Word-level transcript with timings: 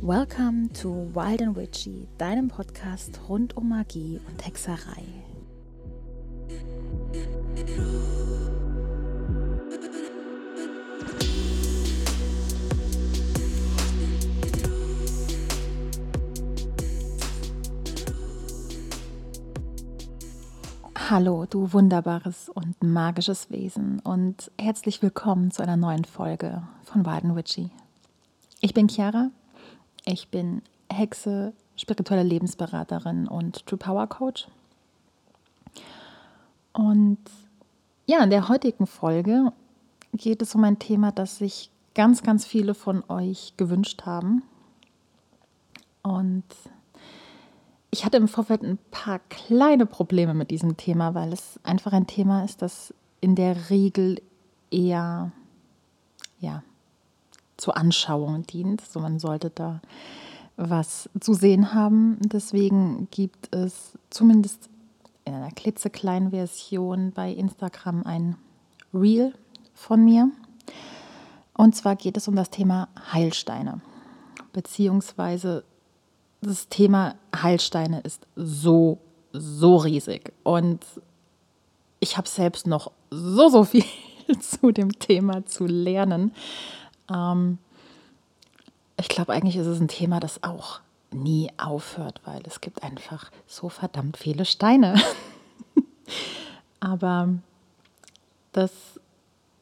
Welcome 0.00 0.70
to 0.80 1.10
Wild 1.14 1.40
and 1.40 1.56
Witchy, 1.56 2.06
deinem 2.16 2.48
Podcast 2.48 3.18
rund 3.28 3.56
um 3.56 3.68
Magie 3.70 4.20
und 4.28 4.46
Hexerei. 4.46 5.25
Hallo, 21.18 21.46
du 21.48 21.72
wunderbares 21.72 22.50
und 22.50 22.82
magisches 22.82 23.50
Wesen 23.50 24.00
und 24.00 24.50
herzlich 24.60 25.00
willkommen 25.00 25.50
zu 25.50 25.62
einer 25.62 25.78
neuen 25.78 26.04
Folge 26.04 26.62
von 26.84 27.06
and 27.06 27.34
Witchy. 27.34 27.70
Ich 28.60 28.74
bin 28.74 28.86
Chiara 28.86 29.30
ich 30.04 30.28
bin 30.28 30.60
Hexe, 30.92 31.54
spirituelle 31.74 32.22
Lebensberaterin 32.22 33.28
und 33.28 33.64
True 33.64 33.78
Power 33.78 34.06
Coach. 34.08 34.46
Und 36.74 37.16
ja, 38.04 38.22
in 38.22 38.28
der 38.28 38.50
heutigen 38.50 38.86
Folge 38.86 39.54
geht 40.12 40.42
es 40.42 40.54
um 40.54 40.64
ein 40.64 40.78
Thema, 40.78 41.12
das 41.12 41.38
sich 41.38 41.70
ganz, 41.94 42.24
ganz 42.24 42.44
viele 42.44 42.74
von 42.74 43.02
euch 43.08 43.54
gewünscht 43.56 44.04
haben. 44.04 44.42
Und 46.02 46.44
ich 47.90 48.04
hatte 48.04 48.16
im 48.16 48.28
Vorfeld 48.28 48.62
ein 48.62 48.78
paar 48.90 49.20
kleine 49.30 49.86
Probleme 49.86 50.34
mit 50.34 50.50
diesem 50.50 50.76
Thema, 50.76 51.14
weil 51.14 51.32
es 51.32 51.60
einfach 51.62 51.92
ein 51.92 52.06
Thema 52.06 52.44
ist, 52.44 52.62
das 52.62 52.92
in 53.20 53.34
der 53.34 53.70
Regel 53.70 54.20
eher 54.70 55.32
ja, 56.40 56.62
zur 57.56 57.76
Anschauung 57.76 58.46
dient. 58.46 58.80
So 58.80 59.00
man 59.00 59.18
sollte 59.18 59.50
da 59.50 59.80
was 60.56 61.08
zu 61.20 61.34
sehen 61.34 61.74
haben. 61.74 62.18
Deswegen 62.20 63.08
gibt 63.10 63.54
es 63.54 63.98
zumindest 64.10 64.68
in 65.24 65.34
einer 65.34 65.50
klitzekleinen 65.50 66.30
Version 66.30 67.12
bei 67.12 67.30
Instagram 67.30 68.04
ein 68.04 68.36
Reel 68.94 69.34
von 69.74 70.04
mir. 70.04 70.30
Und 71.54 71.74
zwar 71.74 71.96
geht 71.96 72.16
es 72.16 72.28
um 72.28 72.36
das 72.36 72.50
Thema 72.50 72.88
Heilsteine. 73.12 73.80
Beziehungsweise 74.52 75.64
das 76.40 76.68
Thema 76.68 77.14
Heilsteine 77.34 78.00
ist 78.00 78.26
so, 78.36 78.98
so 79.32 79.76
riesig. 79.76 80.32
Und 80.42 80.84
ich 82.00 82.16
habe 82.16 82.28
selbst 82.28 82.66
noch 82.66 82.92
so, 83.10 83.48
so 83.48 83.64
viel 83.64 83.84
zu 84.40 84.70
dem 84.70 84.98
Thema 84.98 85.46
zu 85.46 85.66
lernen. 85.66 86.32
Ähm, 87.12 87.58
ich 88.98 89.08
glaube, 89.08 89.32
eigentlich 89.32 89.56
ist 89.56 89.66
es 89.66 89.80
ein 89.80 89.88
Thema, 89.88 90.20
das 90.20 90.42
auch 90.42 90.80
nie 91.12 91.50
aufhört, 91.56 92.20
weil 92.24 92.42
es 92.46 92.60
gibt 92.60 92.82
einfach 92.82 93.30
so 93.46 93.68
verdammt 93.68 94.16
viele 94.16 94.44
Steine. 94.44 95.00
Aber 96.80 97.34
das, 98.52 98.72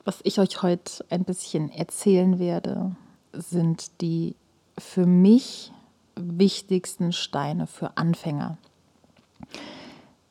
was 0.05 0.20
ich 0.22 0.38
euch 0.38 0.62
heute 0.62 1.05
ein 1.11 1.25
bisschen 1.25 1.70
erzählen 1.70 2.38
werde, 2.38 2.94
sind 3.33 4.00
die 4.00 4.36
für 4.78 5.06
mich 5.06 5.72
wichtigsten 6.17 7.12
Steine 7.12 7.67
für 7.67 7.97
Anfänger. 7.97 8.59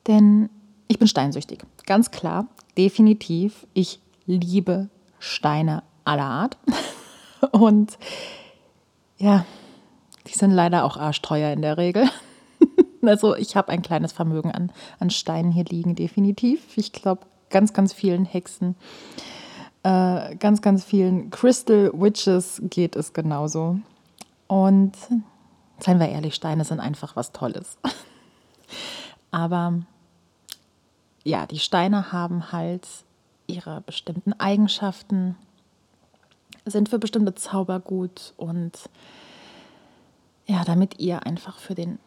Denn 0.06 0.50
ich 0.88 0.98
bin 0.98 1.08
steinsüchtig, 1.08 1.60
ganz 1.86 2.10
klar, 2.10 2.46
definitiv. 2.76 3.66
Ich 3.74 4.00
liebe 4.26 4.88
Steine 5.18 5.82
aller 6.04 6.24
Art. 6.24 6.58
Und 7.52 7.98
ja, 9.18 9.44
die 10.26 10.32
sind 10.32 10.50
leider 10.50 10.84
auch 10.84 10.96
arschteuer 10.96 11.52
in 11.52 11.62
der 11.62 11.78
Regel. 11.78 12.08
also 13.02 13.34
ich 13.36 13.56
habe 13.56 13.70
ein 13.70 13.82
kleines 13.82 14.12
Vermögen 14.12 14.50
an, 14.50 14.72
an 14.98 15.10
Steinen 15.10 15.52
hier 15.52 15.64
liegen, 15.64 15.94
definitiv. 15.94 16.76
Ich 16.76 16.92
glaube, 16.92 17.26
ganz, 17.50 17.72
ganz 17.72 17.92
vielen 17.92 18.24
Hexen, 18.24 18.74
äh, 19.82 20.36
ganz, 20.36 20.62
ganz 20.62 20.84
vielen 20.84 21.30
Crystal 21.30 21.90
Witches 21.94 22.60
geht 22.64 22.96
es 22.96 23.12
genauso. 23.12 23.78
Und 24.46 24.92
seien 25.80 26.00
wir 26.00 26.08
ehrlich, 26.08 26.34
Steine 26.34 26.64
sind 26.64 26.80
einfach 26.80 27.16
was 27.16 27.32
Tolles. 27.32 27.78
Aber 29.30 29.80
ja, 31.24 31.46
die 31.46 31.58
Steine 31.58 32.12
haben 32.12 32.52
halt 32.52 32.86
ihre 33.46 33.80
bestimmten 33.80 34.32
Eigenschaften, 34.34 35.36
sind 36.64 36.88
für 36.88 36.98
bestimmte 36.98 37.34
Zauber 37.34 37.80
gut 37.80 38.32
und 38.36 38.88
ja, 40.46 40.64
damit 40.64 41.00
ihr 41.00 41.26
einfach 41.26 41.58
für 41.58 41.74
den 41.74 41.98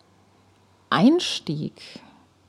Einstieg 0.89 1.99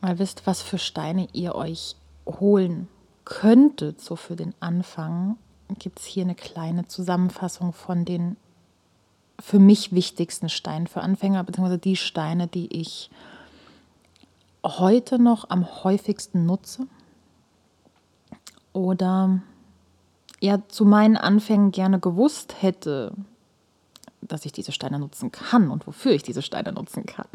mal 0.00 0.18
wisst, 0.18 0.46
was 0.46 0.62
für 0.62 0.78
Steine 0.78 1.28
ihr 1.32 1.54
euch 1.54 1.96
holen 2.26 2.88
könntet, 3.24 4.00
so 4.00 4.16
für 4.16 4.36
den 4.36 4.54
Anfang, 4.60 5.36
gibt 5.78 6.00
es 6.00 6.06
hier 6.06 6.24
eine 6.24 6.34
kleine 6.34 6.86
Zusammenfassung 6.86 7.72
von 7.72 8.04
den 8.04 8.36
für 9.40 9.58
mich 9.58 9.92
wichtigsten 9.92 10.48
Steinen 10.48 10.86
für 10.86 11.00
Anfänger, 11.00 11.44
beziehungsweise 11.44 11.78
die 11.78 11.96
Steine, 11.96 12.46
die 12.46 12.66
ich 12.74 13.10
heute 14.64 15.18
noch 15.18 15.50
am 15.50 15.84
häufigsten 15.84 16.44
nutze 16.44 16.86
oder 18.72 19.40
ja 20.40 20.60
zu 20.68 20.84
meinen 20.84 21.16
Anfängen 21.16 21.70
gerne 21.70 22.00
gewusst 22.00 22.60
hätte, 22.60 23.12
dass 24.20 24.44
ich 24.44 24.52
diese 24.52 24.72
Steine 24.72 24.98
nutzen 24.98 25.32
kann 25.32 25.70
und 25.70 25.86
wofür 25.86 26.12
ich 26.12 26.22
diese 26.22 26.42
Steine 26.42 26.72
nutzen 26.72 27.06
kann. 27.06 27.28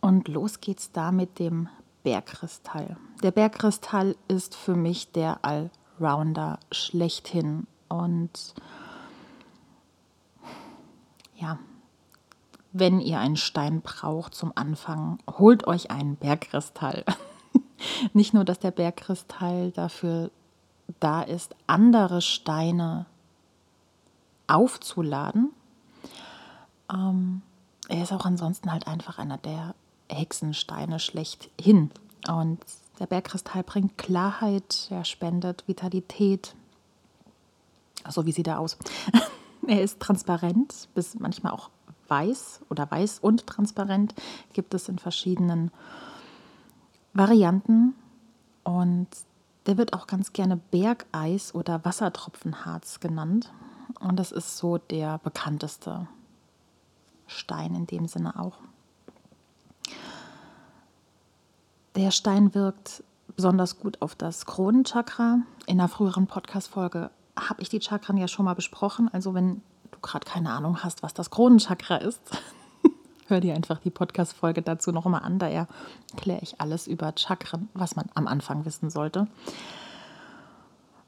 Und 0.00 0.28
los 0.28 0.60
geht's 0.60 0.92
da 0.92 1.10
mit 1.10 1.38
dem 1.38 1.68
Bergkristall. 2.04 2.96
Der 3.22 3.32
Bergkristall 3.32 4.14
ist 4.28 4.54
für 4.54 4.76
mich 4.76 5.10
der 5.10 5.40
Allrounder 5.44 6.60
schlechthin. 6.70 7.66
Und 7.88 8.54
ja, 11.36 11.58
wenn 12.72 13.00
ihr 13.00 13.18
einen 13.18 13.36
Stein 13.36 13.80
braucht 13.80 14.34
zum 14.34 14.52
Anfang, 14.54 15.18
holt 15.38 15.66
euch 15.66 15.90
einen 15.90 16.16
Bergkristall. 16.16 17.04
Nicht 18.12 18.34
nur, 18.34 18.44
dass 18.44 18.58
der 18.58 18.70
Bergkristall 18.70 19.70
dafür 19.70 20.30
da 21.00 21.22
ist, 21.22 21.54
andere 21.66 22.20
Steine 22.20 23.06
aufzuladen. 24.46 25.50
Ähm, 26.92 27.42
er 27.88 28.02
ist 28.02 28.12
auch 28.12 28.24
ansonsten 28.24 28.70
halt 28.70 28.86
einfach 28.86 29.18
einer 29.18 29.38
der 29.38 29.74
Hexensteine 30.08 31.00
schlechthin. 31.00 31.90
Und 32.28 32.60
der 32.98 33.06
Bergkristall 33.06 33.62
bringt 33.62 33.98
Klarheit, 33.98 34.88
er 34.90 35.04
spendet 35.04 35.66
Vitalität. 35.66 36.54
So 38.08 38.24
wie 38.26 38.32
sieht 38.32 38.46
er 38.46 38.60
aus? 38.60 38.76
er 39.68 39.82
ist 39.82 40.00
transparent, 40.00 40.88
bis 40.94 41.18
manchmal 41.18 41.52
auch 41.52 41.70
weiß 42.08 42.60
oder 42.68 42.90
weiß 42.90 43.18
und 43.20 43.46
transparent. 43.46 44.14
Gibt 44.52 44.74
es 44.74 44.88
in 44.88 44.98
verschiedenen 44.98 45.70
Varianten. 47.12 47.94
Und 48.64 49.08
der 49.66 49.78
wird 49.78 49.92
auch 49.92 50.06
ganz 50.06 50.32
gerne 50.32 50.56
Bergeis 50.56 51.54
oder 51.54 51.84
Wassertropfenharz 51.84 53.00
genannt. 53.00 53.52
Und 54.00 54.16
das 54.16 54.32
ist 54.32 54.58
so 54.58 54.78
der 54.78 55.18
bekannteste 55.18 56.06
Stein 57.26 57.74
in 57.74 57.86
dem 57.86 58.06
Sinne 58.06 58.38
auch. 58.38 58.58
Der 61.96 62.10
Stein 62.10 62.54
wirkt 62.54 63.02
besonders 63.34 63.78
gut 63.78 64.02
auf 64.02 64.14
das 64.14 64.46
Kronenchakra. 64.46 65.40
In 65.66 65.80
einer 65.80 65.88
früheren 65.88 66.26
Podcast-Folge 66.26 67.10
habe 67.36 67.62
ich 67.62 67.68
die 67.68 67.80
Chakren 67.80 68.16
ja 68.16 68.28
schon 68.28 68.44
mal 68.44 68.54
besprochen. 68.54 69.08
Also, 69.12 69.34
wenn 69.34 69.62
du 69.90 69.98
gerade 70.00 70.26
keine 70.26 70.50
Ahnung 70.50 70.82
hast, 70.82 71.02
was 71.02 71.14
das 71.14 71.30
Kronenchakra 71.30 71.96
ist, 71.96 72.20
hör 73.28 73.40
dir 73.40 73.54
einfach 73.54 73.78
die 73.78 73.90
Podcast-Folge 73.90 74.62
dazu 74.62 74.92
noch 74.92 75.04
mal 75.04 75.18
an. 75.18 75.38
Da 75.38 75.48
erkläre 75.48 76.40
ich 76.42 76.60
alles 76.60 76.86
über 76.86 77.12
Chakren, 77.16 77.68
was 77.74 77.96
man 77.96 78.06
am 78.14 78.26
Anfang 78.26 78.64
wissen 78.64 78.90
sollte. 78.90 79.26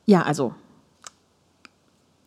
Ja, 0.06 0.22
also 0.22 0.54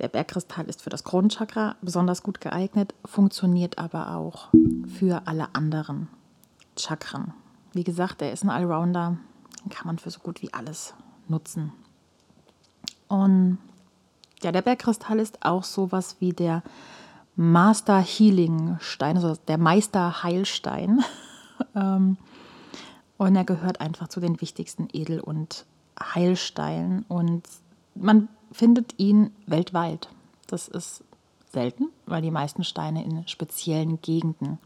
der 0.01 0.07
Bergkristall 0.07 0.65
ist 0.65 0.81
für 0.81 0.89
das 0.89 1.03
Kronenchakra 1.03 1.75
besonders 1.81 2.23
gut 2.23 2.41
geeignet, 2.41 2.95
funktioniert 3.05 3.77
aber 3.77 4.15
auch 4.15 4.49
für 4.97 5.27
alle 5.27 5.53
anderen 5.53 6.07
Chakren. 6.75 7.35
Wie 7.73 7.83
gesagt, 7.83 8.23
er 8.23 8.31
ist 8.31 8.43
ein 8.43 8.49
Allrounder, 8.49 9.17
den 9.63 9.69
kann 9.69 9.85
man 9.85 9.99
für 9.99 10.09
so 10.09 10.19
gut 10.19 10.41
wie 10.41 10.51
alles 10.53 10.95
nutzen. 11.27 11.71
Und 13.07 13.59
ja, 14.43 14.51
der 14.51 14.61
Bergkristall 14.61 15.19
ist 15.19 15.45
auch 15.45 15.63
sowas 15.63 16.17
wie 16.19 16.33
der 16.33 16.63
Master 17.35 17.99
Healing 17.99 18.77
Stein, 18.79 19.17
also 19.17 19.35
der 19.47 19.57
Meister 19.57 20.23
Heilstein. 20.23 21.03
Ähm, 21.75 22.17
und 23.17 23.35
er 23.35 23.43
gehört 23.43 23.81
einfach 23.81 24.07
zu 24.07 24.19
den 24.19 24.41
wichtigsten 24.41 24.87
Edel- 24.93 25.19
und 25.19 25.67
Heilsteinen. 26.01 27.05
Und 27.07 27.43
man 27.93 28.29
findet 28.51 28.97
ihn 28.97 29.29
weltweit. 29.45 30.09
Das 30.47 30.67
ist 30.67 31.03
selten, 31.53 31.89
weil 32.07 32.23
die 32.23 32.31
meisten 32.31 32.63
Steine 32.63 33.03
in 33.03 33.27
speziellen 33.27 34.01
Gegenden 34.01 34.57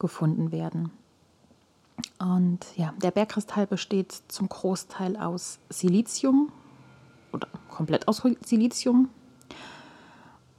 gefunden 0.00 0.50
werden. 0.50 0.90
Und 2.18 2.66
ja, 2.74 2.92
der 3.00 3.12
Bergkristall 3.12 3.68
besteht 3.68 4.22
zum 4.28 4.48
Großteil 4.48 5.16
aus 5.16 5.60
Silizium 5.68 6.50
oder 7.32 7.48
komplett 7.68 8.08
aus 8.08 8.22
Silizium. 8.44 9.08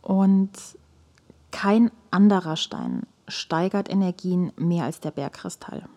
Und 0.01 0.51
kein 1.51 1.91
anderer 2.11 2.55
Stein 2.55 3.03
steigert 3.27 3.89
Energien 3.89 4.53
mehr 4.57 4.85
als 4.85 4.99
der 4.99 5.11
Bergkristall. 5.11 5.87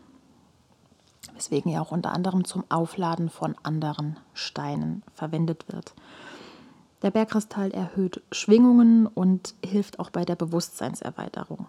Weswegen 1.35 1.71
er 1.71 1.83
auch 1.83 1.93
unter 1.93 2.13
anderem 2.13 2.45
zum 2.45 2.65
Aufladen 2.69 3.29
von 3.29 3.55
anderen 3.63 4.19
Steinen 4.35 5.03
verwendet 5.15 5.67
wird. 5.69 5.95
Der 7.03 7.11
Bergkristall 7.11 7.71
erhöht 7.71 8.23
Schwingungen 8.31 9.07
und 9.07 9.55
hilft 9.65 10.01
auch 10.01 10.11
bei 10.11 10.25
der 10.25 10.37
Bewusstseinserweiterung. 10.37 11.67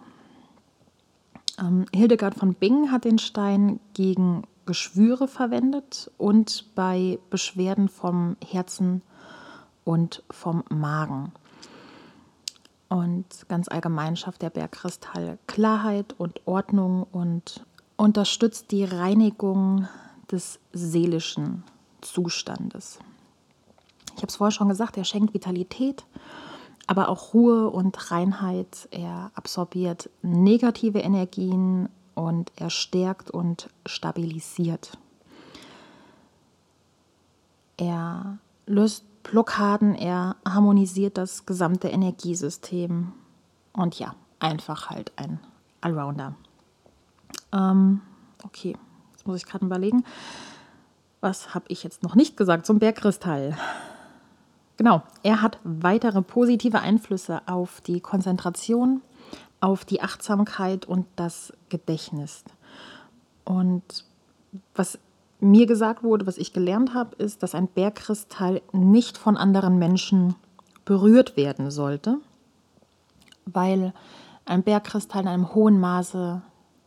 Ähm, 1.60 1.86
Hildegard 1.94 2.36
von 2.36 2.54
Bingen 2.54 2.92
hat 2.92 3.06
den 3.06 3.20
Stein 3.20 3.80
gegen 3.94 4.44
Geschwüre 4.66 5.28
verwendet 5.28 6.12
und 6.18 6.76
bei 6.76 7.20
Beschwerden 7.30 7.90
vom 7.90 8.38
Herzen 8.46 9.02
und 9.84 10.24
vom 10.30 10.64
Magen. 10.70 11.32
Und 12.90 13.26
ganz 13.48 13.70
allgemein 13.70 14.18
schafft 14.18 14.42
der 14.42 14.50
Bergkristall 14.50 15.40
Klarheit 15.48 16.14
und 16.18 16.46
Ordnung 16.46 17.08
und 17.12 17.66
unterstützt 17.96 18.72
die 18.72 18.84
Reinigung 18.84 19.88
des 20.30 20.60
seelischen 20.74 21.64
Zustandes. 22.02 23.00
Ich 24.16 24.18
habe 24.18 24.28
es 24.28 24.36
vorher 24.36 24.52
schon 24.52 24.70
gesagt, 24.70 24.98
er 24.98 25.06
schenkt 25.06 25.34
Vitalität, 25.34 26.06
aber 26.88 27.10
auch 27.10 27.34
Ruhe 27.34 27.70
und 27.70 28.12
Reinheit. 28.12 28.88
Er 28.92 29.32
absorbiert 29.36 30.10
negative 30.22 31.00
Energien 31.00 31.90
und 32.16 32.52
er 32.56 32.70
stärkt 32.70 33.32
und 33.32 33.70
stabilisiert. 33.86 34.98
Er 37.78 38.38
löst 38.66 39.06
Blockaden, 39.24 39.96
er 39.96 40.36
harmonisiert 40.48 41.18
das 41.18 41.46
gesamte 41.46 41.88
Energiesystem. 41.88 43.14
Und 43.74 44.00
ja, 44.00 44.16
einfach 44.40 44.90
halt 44.90 45.12
ein 45.16 45.40
Allrounder. 45.80 46.36
Ähm, 47.54 48.02
okay, 48.44 48.76
jetzt 49.12 49.26
muss 49.26 49.38
ich 49.38 49.46
gerade 49.46 49.66
überlegen. 49.66 50.04
Was 51.22 51.54
habe 51.54 51.66
ich 51.68 51.84
jetzt 51.84 52.04
noch 52.04 52.16
nicht 52.16 52.36
gesagt 52.36 52.66
zum 52.66 52.80
Bergkristall? 52.80 53.58
Genau, 54.78 55.04
er 55.22 55.42
hat 55.42 55.60
weitere 55.64 56.22
positive 56.22 56.80
Einflüsse 56.80 57.42
auf 57.46 57.82
die 57.82 58.00
Konzentration, 58.00 59.02
auf 59.62 59.86
die 59.86 60.02
Achtsamkeit 60.02 60.86
und 60.86 61.06
das 61.16 61.54
Gedächtnis. 61.70 62.44
Und 63.46 64.06
was 64.76 65.00
mir 65.40 65.66
gesagt 65.66 66.04
wurde, 66.04 66.28
was 66.28 66.38
ich 66.38 66.52
gelernt 66.52 66.94
habe, 66.94 67.16
ist, 67.16 67.42
dass 67.44 67.56
ein 67.56 67.68
Bergkristall 67.68 68.62
nicht 68.74 69.18
von 69.18 69.38
anderen 69.38 69.80
Menschen 69.80 70.36
berührt 70.84 71.38
werden 71.38 71.72
sollte, 71.72 72.18
weil 73.46 73.94
ein 74.46 74.64
Bergkristall 74.64 75.24
in 75.24 75.28
einem 75.28 75.54
hohen 75.54 75.80
Maße 75.80 76.42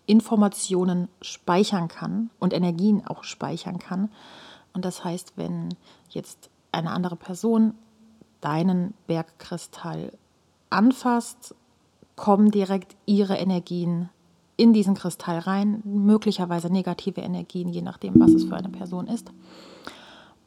Informationen 0.06 1.08
speichern 1.22 1.88
kann 1.88 2.30
und 2.38 2.52
Energien 2.52 3.06
auch 3.06 3.24
speichern 3.24 3.78
kann. 3.78 4.10
Und 4.72 4.84
das 4.84 5.04
heißt, 5.04 5.32
wenn 5.36 5.70
jetzt 6.10 6.50
eine 6.72 6.90
andere 6.90 7.16
Person 7.16 7.74
deinen 8.40 8.94
Bergkristall 9.06 10.12
anfasst, 10.68 11.54
kommen 12.16 12.50
direkt 12.50 12.96
ihre 13.06 13.36
Energien 13.36 14.08
in 14.56 14.72
diesen 14.72 14.94
Kristall 14.94 15.38
rein, 15.40 15.82
möglicherweise 15.84 16.70
negative 16.70 17.20
Energien, 17.20 17.68
je 17.68 17.82
nachdem, 17.82 18.20
was 18.20 18.32
es 18.32 18.44
für 18.44 18.56
eine 18.56 18.68
Person 18.68 19.08
ist. 19.08 19.32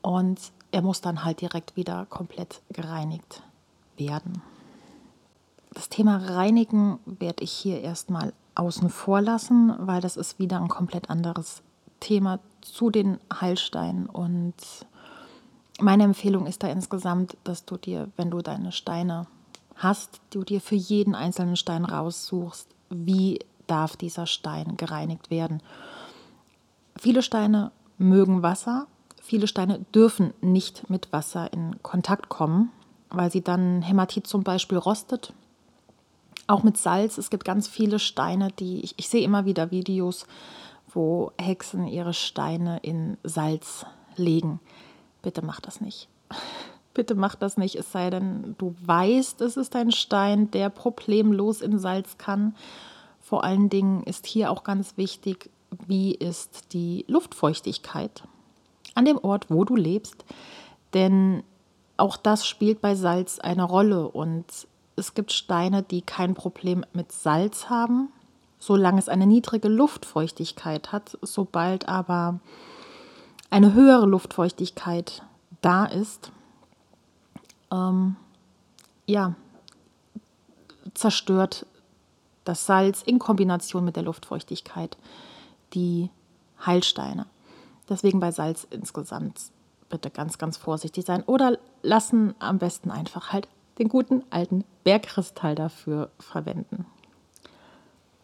Und 0.02 0.40
er 0.72 0.82
muss 0.82 1.02
dann 1.02 1.26
halt 1.26 1.42
direkt 1.42 1.76
wieder 1.76 2.06
komplett 2.06 2.62
gereinigt 2.72 3.44
werden. 3.98 4.42
Das 5.74 5.90
Thema 5.90 6.18
Reinigen 6.18 7.00
werde 7.06 7.44
ich 7.44 7.52
hier 7.52 7.82
erstmal 7.82 8.34
außen 8.56 8.90
vor 8.90 9.22
lassen, 9.22 9.74
weil 9.80 10.02
das 10.02 10.18
ist 10.18 10.40
wieder 10.40 10.60
ein 10.62 10.70
komplett 10.70 11.10
anderes 11.10 11.62
Thema 12.00 12.40
zu 12.62 12.90
den 12.90 13.20
Heilsteinen 13.34 14.08
und 14.08 14.56
meine 15.80 16.04
Empfehlung 16.04 16.48
ist 16.48 16.64
da 16.64 16.68
insgesamt, 16.68 17.38
dass 17.44 17.66
du 17.66 17.78
dir, 17.78 18.10
wenn 18.16 18.32
du 18.32 18.42
deine 18.42 18.72
Steine 18.72 19.28
hast, 19.78 20.22
du 20.30 20.44
dir 20.44 20.62
für 20.62 20.76
jeden 20.76 21.16
einzelnen 21.16 21.56
Stein 21.56 21.86
raussuchst, 21.86 22.70
wie 22.90 23.40
darf 23.68 23.98
dieser 23.98 24.26
Stein 24.26 24.78
gereinigt 24.78 25.30
werden. 25.30 25.62
Viele 26.98 27.22
Steine 27.22 27.72
mögen 27.98 28.44
Wasser, 28.44 28.88
viele 29.22 29.48
Steine 29.48 29.86
dürfen 29.94 30.34
nicht 30.42 30.90
mit 30.90 31.12
Wasser 31.12 31.52
in 31.54 31.82
Kontakt 31.84 32.30
kommen, 32.30 32.72
weil 33.10 33.32
sie 33.32 33.44
dann 33.44 33.82
Hämatit 33.82 34.28
zum 34.28 34.44
Beispiel 34.44 34.78
rostet. 34.78 35.34
Auch 36.48 36.64
mit 36.64 36.78
Salz, 36.78 37.18
es 37.18 37.30
gibt 37.30 37.44
ganz 37.44 37.68
viele 37.68 38.00
Steine, 38.00 38.50
die 38.60 38.82
ich, 38.82 38.96
ich 38.98 39.10
sehe 39.10 39.24
immer 39.24 39.46
wieder 39.46 39.72
Videos, 39.72 40.26
wo 40.94 41.32
Hexen 41.38 41.88
ihre 41.88 42.14
Steine 42.14 42.80
in 42.84 43.18
Salz 43.24 43.86
legen 44.16 44.60
bitte 45.28 45.46
mach 45.46 45.60
das 45.60 45.82
nicht. 45.82 46.08
Bitte 46.98 47.14
mach 47.14 47.36
das 47.36 47.58
nicht, 47.58 47.76
es 47.76 47.92
sei 47.92 48.10
denn, 48.10 48.56
du 48.58 48.74
weißt, 48.84 49.42
es 49.42 49.56
ist 49.56 49.76
ein 49.76 49.92
Stein, 49.92 50.50
der 50.50 50.72
problemlos 50.72 51.62
in 51.62 51.78
Salz 51.78 52.18
kann. 52.18 52.56
Vor 53.22 53.44
allen 53.44 53.70
Dingen 53.70 54.02
ist 54.02 54.26
hier 54.26 54.50
auch 54.50 54.64
ganz 54.64 54.98
wichtig, 54.98 55.52
wie 55.86 56.16
ist 56.16 56.74
die 56.74 57.06
Luftfeuchtigkeit 57.08 58.24
an 58.96 59.06
dem 59.06 59.20
Ort, 59.20 59.52
wo 59.52 59.64
du 59.64 59.76
lebst. 59.76 60.26
Denn 60.96 61.44
auch 61.98 62.18
das 62.18 62.48
spielt 62.48 62.82
bei 62.82 62.96
Salz 62.96 63.38
eine 63.38 63.66
Rolle. 63.66 64.08
Und 64.08 64.46
es 64.96 65.14
gibt 65.14 65.32
Steine, 65.32 65.84
die 65.84 66.02
kein 66.02 66.34
Problem 66.34 66.84
mit 66.94 67.12
Salz 67.12 67.70
haben, 67.70 68.10
solange 68.58 68.98
es 68.98 69.08
eine 69.08 69.28
niedrige 69.28 69.68
Luftfeuchtigkeit 69.68 70.92
hat. 70.92 71.16
Sobald 71.22 71.88
aber 71.88 72.40
eine 73.52 73.74
höhere 73.74 74.08
Luftfeuchtigkeit 74.08 75.22
da 75.62 75.86
ist, 75.86 76.32
ähm, 77.72 78.16
ja, 79.06 79.36
zerstört 80.94 81.66
das 82.44 82.66
Salz 82.66 83.02
in 83.02 83.20
Kombination 83.20 83.84
mit 83.86 83.96
der 83.96 84.04
Luftfeuchtigkeit 84.04 84.98
die 85.74 86.10
Heilsteine. 86.66 87.26
Deswegen 87.90 88.20
bei 88.20 88.32
Salz 88.32 88.68
insgesamt 88.70 89.52
bitte 89.90 90.10
ganz, 90.10 90.38
ganz 90.38 90.58
vorsichtig 90.58 91.06
sein 91.06 91.24
oder 91.24 91.58
lassen 91.82 92.36
am 92.40 92.58
besten 92.58 92.92
einfach 92.92 93.32
halt 93.32 93.48
den 93.80 93.90
guten 93.90 94.24
alten 94.30 94.64
Bergkristall 94.84 95.56
dafür 95.56 96.10
verwenden. 96.20 96.86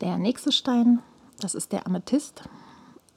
Der 0.01 0.17
nächste 0.17 0.51
Stein, 0.51 0.99
das 1.39 1.55
ist 1.55 1.71
der 1.71 1.85
Amethyst. 1.85 2.43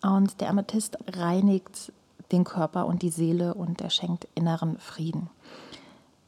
Und 0.03 0.41
der 0.41 0.51
Amethyst 0.51 0.99
reinigt 1.09 1.93
den 2.31 2.45
Körper 2.45 2.87
und 2.87 3.03
die 3.03 3.11
Seele 3.11 3.55
und 3.55 3.81
er 3.81 3.91
schenkt 3.91 4.29
inneren 4.35 4.79
Frieden. 4.79 5.31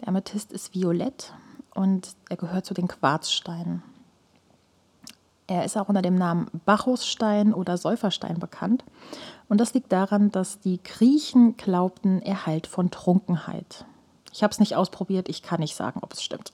Amethyst 0.09 0.53
ist 0.53 0.75
violett 0.75 1.35
und 1.75 2.17
er 2.31 2.37
gehört 2.37 2.65
zu 2.65 2.73
den 2.73 2.89
Quarzsteinen. 2.89 3.83
Er 5.47 5.65
ist 5.65 5.77
auch 5.77 5.89
unter 5.89 6.03
dem 6.03 6.15
Namen 6.15 6.49
Bacchusstein 6.65 7.55
oder 7.55 7.77
Säuferstein 7.77 8.39
bekannt. 8.39 8.85
Und 9.49 9.61
das 9.61 9.75
liegt 9.75 9.93
daran, 9.93 10.31
dass 10.31 10.61
die 10.61 10.83
Griechen 10.83 11.57
glaubten, 11.57 12.21
er 12.23 12.47
heilt 12.47 12.67
von 12.67 12.91
Trunkenheit. 12.91 13.85
Ich 14.33 14.43
habe 14.43 14.51
es 14.51 14.61
nicht 14.61 14.77
ausprobiert, 14.77 15.29
ich 15.29 15.43
kann 15.43 15.61
nicht 15.61 15.77
sagen, 15.77 16.01
ob 16.03 16.15
es 16.15 16.23
stimmt. 16.23 16.53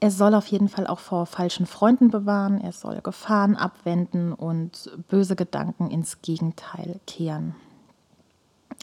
Er 0.00 0.10
soll 0.10 0.34
auf 0.34 0.46
jeden 0.48 0.68
Fall 0.68 0.86
auch 0.86 0.98
vor 0.98 1.24
falschen 1.24 1.66
Freunden 1.66 2.10
bewahren, 2.10 2.60
er 2.60 2.72
soll 2.72 3.00
Gefahren 3.00 3.56
abwenden 3.56 4.32
und 4.32 4.90
böse 5.08 5.36
Gedanken 5.36 5.90
ins 5.90 6.20
Gegenteil 6.20 7.00
kehren. 7.06 7.54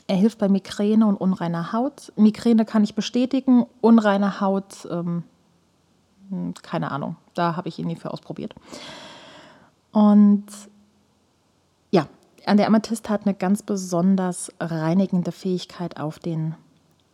Er 0.07 0.15
hilft 0.15 0.39
bei 0.39 0.49
Migräne 0.49 1.05
und 1.05 1.15
unreiner 1.15 1.71
Haut. 1.71 2.11
Migräne 2.15 2.65
kann 2.65 2.83
ich 2.83 2.95
bestätigen, 2.95 3.65
unreine 3.81 4.41
Haut, 4.41 4.87
ähm, 4.89 5.23
hm, 6.29 6.53
keine 6.61 6.91
Ahnung, 6.91 7.15
da 7.33 7.55
habe 7.55 7.69
ich 7.69 7.79
ihn 7.79 7.87
nie 7.87 7.95
für 7.95 8.11
ausprobiert. 8.11 8.53
Und 9.91 10.45
ja, 11.91 12.07
der 12.47 12.67
Amethyst 12.67 13.09
hat 13.09 13.25
eine 13.25 13.35
ganz 13.35 13.63
besonders 13.63 14.51
reinigende 14.59 15.31
Fähigkeit 15.31 15.99
auf 15.99 16.19
den 16.19 16.55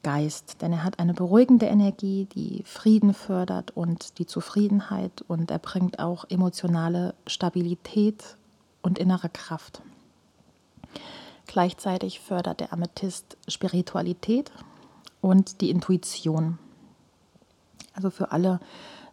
Geist, 0.03 0.61
denn 0.61 0.71
er 0.71 0.83
hat 0.83 0.99
eine 0.99 1.13
beruhigende 1.13 1.65
Energie, 1.65 2.29
die 2.33 2.63
Frieden 2.65 3.13
fördert 3.13 3.71
und 3.71 4.19
die 4.19 4.25
Zufriedenheit 4.25 5.23
und 5.27 5.51
er 5.51 5.59
bringt 5.59 5.99
auch 5.99 6.25
emotionale 6.29 7.13
Stabilität 7.25 8.37
und 8.81 8.99
innere 8.99 9.27
Kraft. 9.27 9.81
Gleichzeitig 11.47 12.19
fördert 12.19 12.59
der 12.59 12.73
Amethyst 12.73 13.37
Spiritualität 13.47 14.51
und 15.21 15.61
die 15.61 15.69
Intuition. 15.69 16.59
Also 17.93 18.09
für 18.09 18.31
alle 18.31 18.59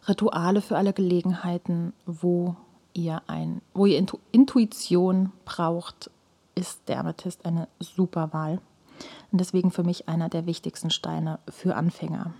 Rituale, 0.07 0.61
für 0.61 0.77
alle 0.77 0.93
Gelegenheiten, 0.93 1.93
wo 2.05 2.55
ihr 2.93 3.21
ein, 3.27 3.61
wo 3.73 3.85
ihr 3.85 4.05
Intuition 4.31 5.31
braucht, 5.45 6.11
ist 6.53 6.87
der 6.87 6.99
Amethyst 6.99 7.45
eine 7.45 7.67
super 7.79 8.31
Wahl. 8.33 8.59
Und 9.31 9.39
deswegen 9.39 9.71
für 9.71 9.83
mich 9.83 10.07
einer 10.07 10.29
der 10.29 10.45
wichtigsten 10.45 10.89
Steine 10.89 11.39
für 11.49 11.75
Anfänger. 11.75 12.33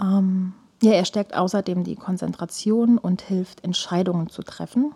Ähm, 0.00 0.54
ja, 0.82 0.92
er 0.92 1.04
stärkt 1.04 1.34
außerdem 1.34 1.84
die 1.84 1.96
Konzentration 1.96 2.98
und 2.98 3.22
hilft, 3.22 3.62
Entscheidungen 3.62 4.28
zu 4.28 4.42
treffen. 4.42 4.92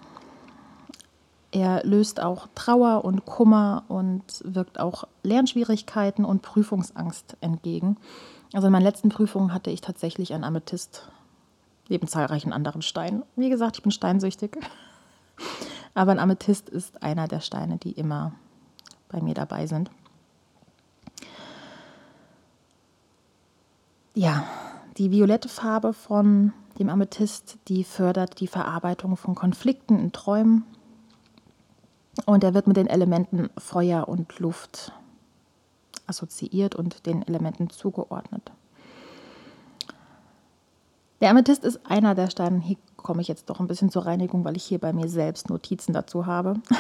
Er 1.51 1.85
löst 1.85 2.21
auch 2.21 2.49
Trauer 2.55 3.05
und 3.05 3.25
Kummer 3.25 3.85
und 3.89 4.23
wirkt 4.45 4.79
auch 4.79 5.05
Lernschwierigkeiten 5.23 6.25
und 6.25 6.43
Prüfungsangst 6.43 7.37
entgegen. 7.41 7.97
Also 8.53 8.67
in 8.67 8.73
meinen 8.73 8.83
letzten 8.83 9.09
Prüfungen 9.09 9.55
hatte 9.55 9.71
ich 9.71 9.81
tatsächlich 9.81 10.35
einen 10.35 10.45
Amethyst 10.45 11.11
neben 11.89 12.07
zahlreichen 12.07 12.53
anderen 12.53 12.83
Steinen. 12.83 13.23
Wie 13.37 13.49
gesagt, 13.49 13.77
ich 13.77 13.83
bin 13.83 13.93
steinsüchtig. 13.93 14.59
Aber 15.95 16.13
ein 16.13 16.19
Amethyst 16.19 16.69
ist 16.69 17.03
einer 17.03 17.29
der 17.29 17.41
Steine, 17.41 17.79
die 17.79 17.93
immer 17.93 18.33
bei 19.09 19.23
mir 19.23 19.35
dabei 19.35 19.67
sind. 19.67 19.91
Ja, 24.15 24.45
die 24.99 25.11
violette 25.11 25.49
Farbe 25.49 25.93
von 25.93 26.53
dem 26.79 26.89
Amethyst, 26.89 27.59
die 27.69 27.85
fördert 27.85 28.41
die 28.41 28.47
Verarbeitung 28.47 29.17
von 29.17 29.35
Konflikten 29.35 29.99
in 29.99 30.13
Träumen. 30.13 30.65
Und 32.27 32.45
er 32.45 32.55
wird 32.55 32.67
mit 32.67 32.77
den 32.77 32.89
Elementen 32.89 33.51
Feuer 33.59 34.09
und 34.09 34.39
Luft 34.39 34.93
assoziiert 36.07 36.75
und 36.75 37.07
den 37.07 37.27
Elementen 37.27 37.71
zugeordnet. 37.71 38.51
Der 41.21 41.31
Amethyst 41.31 41.65
ist 41.65 41.81
einer 41.85 42.15
der 42.15 42.31
Steine, 42.31 42.61
hier 42.61 42.77
komme 42.97 43.23
ich 43.23 43.29
jetzt 43.29 43.51
doch 43.51 43.61
ein 43.61 43.67
bisschen 43.67 43.91
zur 43.91 44.07
Reinigung, 44.07 44.45
weil 44.45 44.57
ich 44.57 44.65
hier 44.65 44.79
bei 44.79 44.93
mir 44.93 45.09
selbst 45.09 45.51
Notizen 45.51 45.93
dazu 45.93 46.27
habe. 46.27 46.55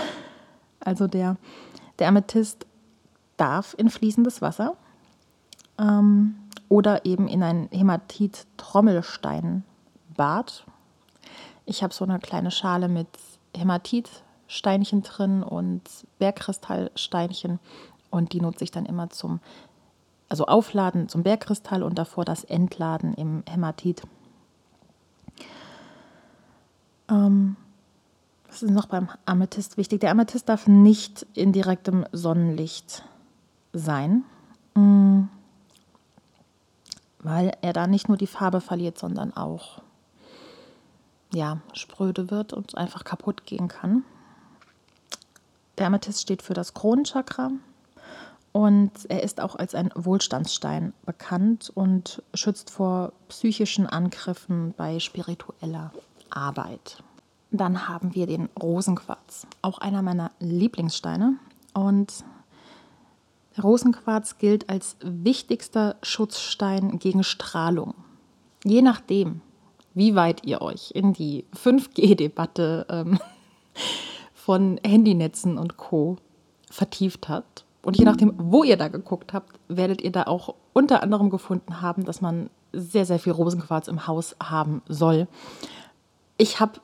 Also 0.80 1.08
der, 1.08 1.36
der 1.98 2.06
Amethyst 2.06 2.64
darf 3.36 3.74
in 3.76 3.90
fließendes 3.90 4.40
Wasser 4.40 4.76
ähm, 5.76 6.36
oder 6.68 7.04
eben 7.04 7.26
in 7.26 7.42
ein 7.42 7.68
Hämatit-Trommelsteinbad. 7.72 10.64
Ich 11.66 11.82
habe 11.82 11.92
so 11.92 12.04
eine 12.04 12.20
kleine 12.20 12.52
Schale 12.52 12.88
mit 12.88 13.08
Hämatitsteinchen 14.48 15.02
drin 15.02 15.42
und 15.42 15.82
Bergkristallsteinchen 16.18 17.60
und 18.10 18.32
die 18.32 18.40
nutze 18.40 18.64
ich 18.64 18.70
dann 18.70 18.86
immer 18.86 19.10
zum 19.10 19.40
also 20.30 20.46
Aufladen 20.46 21.08
zum 21.08 21.22
Bergkristall 21.22 21.82
und 21.82 21.98
davor 21.98 22.24
das 22.26 22.44
Entladen 22.44 23.14
im 23.14 23.42
Hämatit. 23.48 24.02
Ähm, 27.08 27.56
was 28.46 28.62
ist 28.62 28.70
noch 28.70 28.86
beim 28.86 29.08
Amethyst 29.24 29.78
wichtig? 29.78 30.00
Der 30.00 30.10
Amethyst 30.10 30.46
darf 30.46 30.66
nicht 30.66 31.26
in 31.32 31.52
direktem 31.52 32.04
Sonnenlicht 32.12 33.04
sein, 33.72 34.24
mm, 34.74 35.22
weil 37.20 37.56
er 37.62 37.72
da 37.72 37.86
nicht 37.86 38.08
nur 38.08 38.18
die 38.18 38.26
Farbe 38.26 38.60
verliert, 38.60 38.98
sondern 38.98 39.34
auch 39.34 39.80
ja, 41.32 41.60
spröde 41.72 42.30
wird 42.30 42.52
und 42.52 42.76
einfach 42.76 43.04
kaputt 43.04 43.46
gehen 43.46 43.68
kann. 43.68 44.04
Der 45.78 45.86
Amethyst 45.86 46.22
steht 46.22 46.42
für 46.42 46.54
das 46.54 46.74
Kronenchakra 46.74 47.52
und 48.52 48.90
er 49.08 49.22
ist 49.22 49.40
auch 49.40 49.54
als 49.54 49.74
ein 49.74 49.90
Wohlstandsstein 49.94 50.92
bekannt 51.06 51.70
und 51.74 52.22
schützt 52.34 52.70
vor 52.70 53.12
psychischen 53.28 53.86
Angriffen 53.86 54.74
bei 54.76 54.98
spiritueller 54.98 55.92
Arbeit. 56.30 57.02
Dann 57.50 57.88
haben 57.88 58.14
wir 58.14 58.26
den 58.26 58.48
Rosenquarz, 58.60 59.46
auch 59.62 59.78
einer 59.78 60.02
meiner 60.02 60.32
Lieblingssteine. 60.40 61.36
Und 61.72 62.24
Rosenquarz 63.62 64.38
gilt 64.38 64.68
als 64.68 64.96
wichtigster 65.02 65.96
Schutzstein 66.02 66.98
gegen 66.98 67.22
Strahlung. 67.22 67.94
Je 68.64 68.82
nachdem, 68.82 69.40
wie 69.94 70.14
weit 70.14 70.44
ihr 70.44 70.60
euch 70.60 70.90
in 70.94 71.12
die 71.12 71.44
5G-Debatte 71.54 72.86
ähm, 72.90 73.18
von 74.48 74.80
Handynetzen 74.82 75.58
und 75.58 75.76
Co. 75.76 76.16
vertieft 76.70 77.28
habt. 77.28 77.66
Und 77.82 77.98
je 77.98 78.06
nachdem, 78.06 78.32
wo 78.38 78.64
ihr 78.64 78.78
da 78.78 78.88
geguckt 78.88 79.34
habt, 79.34 79.60
werdet 79.68 80.00
ihr 80.00 80.10
da 80.10 80.22
auch 80.22 80.54
unter 80.72 81.02
anderem 81.02 81.28
gefunden 81.28 81.82
haben, 81.82 82.06
dass 82.06 82.22
man 82.22 82.48
sehr, 82.72 83.04
sehr 83.04 83.18
viel 83.18 83.34
Rosenquarz 83.34 83.88
im 83.88 84.06
Haus 84.06 84.36
haben 84.42 84.80
soll. 84.88 85.28
Ich 86.38 86.60
habe 86.60 86.80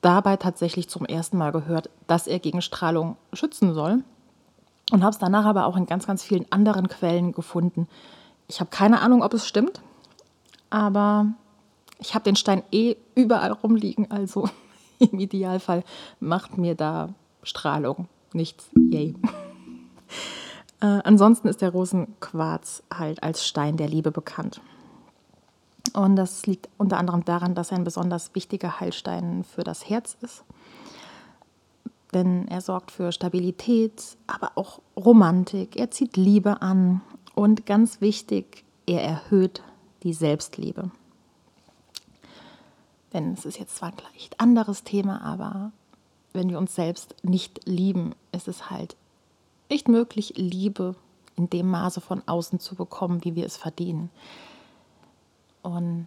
dabei 0.00 0.36
tatsächlich 0.36 0.88
zum 0.88 1.06
ersten 1.06 1.38
Mal 1.38 1.52
gehört, 1.52 1.90
dass 2.08 2.26
er 2.26 2.40
gegen 2.40 2.60
Strahlung 2.60 3.16
schützen 3.32 3.72
soll 3.72 4.02
und 4.90 5.04
habe 5.04 5.12
es 5.12 5.18
danach 5.18 5.44
aber 5.44 5.66
auch 5.66 5.76
in 5.76 5.86
ganz, 5.86 6.08
ganz 6.08 6.24
vielen 6.24 6.50
anderen 6.50 6.88
Quellen 6.88 7.30
gefunden. 7.30 7.86
Ich 8.48 8.58
habe 8.58 8.70
keine 8.70 9.00
Ahnung, 9.00 9.22
ob 9.22 9.32
es 9.32 9.46
stimmt, 9.46 9.80
aber 10.70 11.26
ich 12.00 12.16
habe 12.16 12.24
den 12.24 12.34
Stein 12.34 12.64
eh 12.72 12.96
überall 13.14 13.52
rumliegen, 13.52 14.10
also 14.10 14.48
im 15.12 15.18
Idealfall 15.18 15.82
macht 16.20 16.58
mir 16.58 16.74
da 16.74 17.14
Strahlung 17.42 18.08
nichts. 18.32 18.70
Yay. 18.76 19.14
äh, 20.80 20.86
ansonsten 20.86 21.48
ist 21.48 21.62
der 21.62 21.70
Rosenquarz 21.70 22.82
halt 22.92 23.22
als 23.22 23.46
Stein 23.46 23.76
der 23.76 23.88
Liebe 23.88 24.10
bekannt. 24.10 24.60
Und 25.94 26.16
das 26.16 26.46
liegt 26.46 26.68
unter 26.76 26.98
anderem 26.98 27.24
daran, 27.24 27.54
dass 27.54 27.72
er 27.72 27.78
ein 27.78 27.84
besonders 27.84 28.34
wichtiger 28.34 28.78
Heilstein 28.78 29.44
für 29.44 29.64
das 29.64 29.88
Herz 29.88 30.16
ist. 30.20 30.44
Denn 32.12 32.46
er 32.48 32.60
sorgt 32.60 32.90
für 32.90 33.12
Stabilität, 33.12 34.16
aber 34.26 34.52
auch 34.56 34.80
Romantik. 34.96 35.76
Er 35.76 35.90
zieht 35.90 36.16
Liebe 36.16 36.60
an. 36.62 37.00
Und 37.34 37.66
ganz 37.66 38.00
wichtig, 38.00 38.64
er 38.86 39.02
erhöht 39.02 39.62
die 40.02 40.12
Selbstliebe. 40.12 40.90
Denn 43.12 43.32
es 43.32 43.44
ist 43.44 43.58
jetzt 43.58 43.76
zwar 43.76 43.90
ein 43.90 43.96
leicht 44.12 44.38
anderes 44.38 44.84
Thema, 44.84 45.22
aber 45.22 45.72
wenn 46.32 46.48
wir 46.48 46.58
uns 46.58 46.74
selbst 46.74 47.16
nicht 47.22 47.66
lieben, 47.66 48.14
ist 48.32 48.48
es 48.48 48.70
halt 48.70 48.96
nicht 49.68 49.88
möglich, 49.88 50.34
Liebe 50.36 50.94
in 51.36 51.48
dem 51.50 51.70
Maße 51.70 52.00
von 52.00 52.22
außen 52.26 52.60
zu 52.60 52.74
bekommen, 52.74 53.24
wie 53.24 53.34
wir 53.34 53.46
es 53.46 53.56
verdienen. 53.56 54.10
Und 55.62 56.06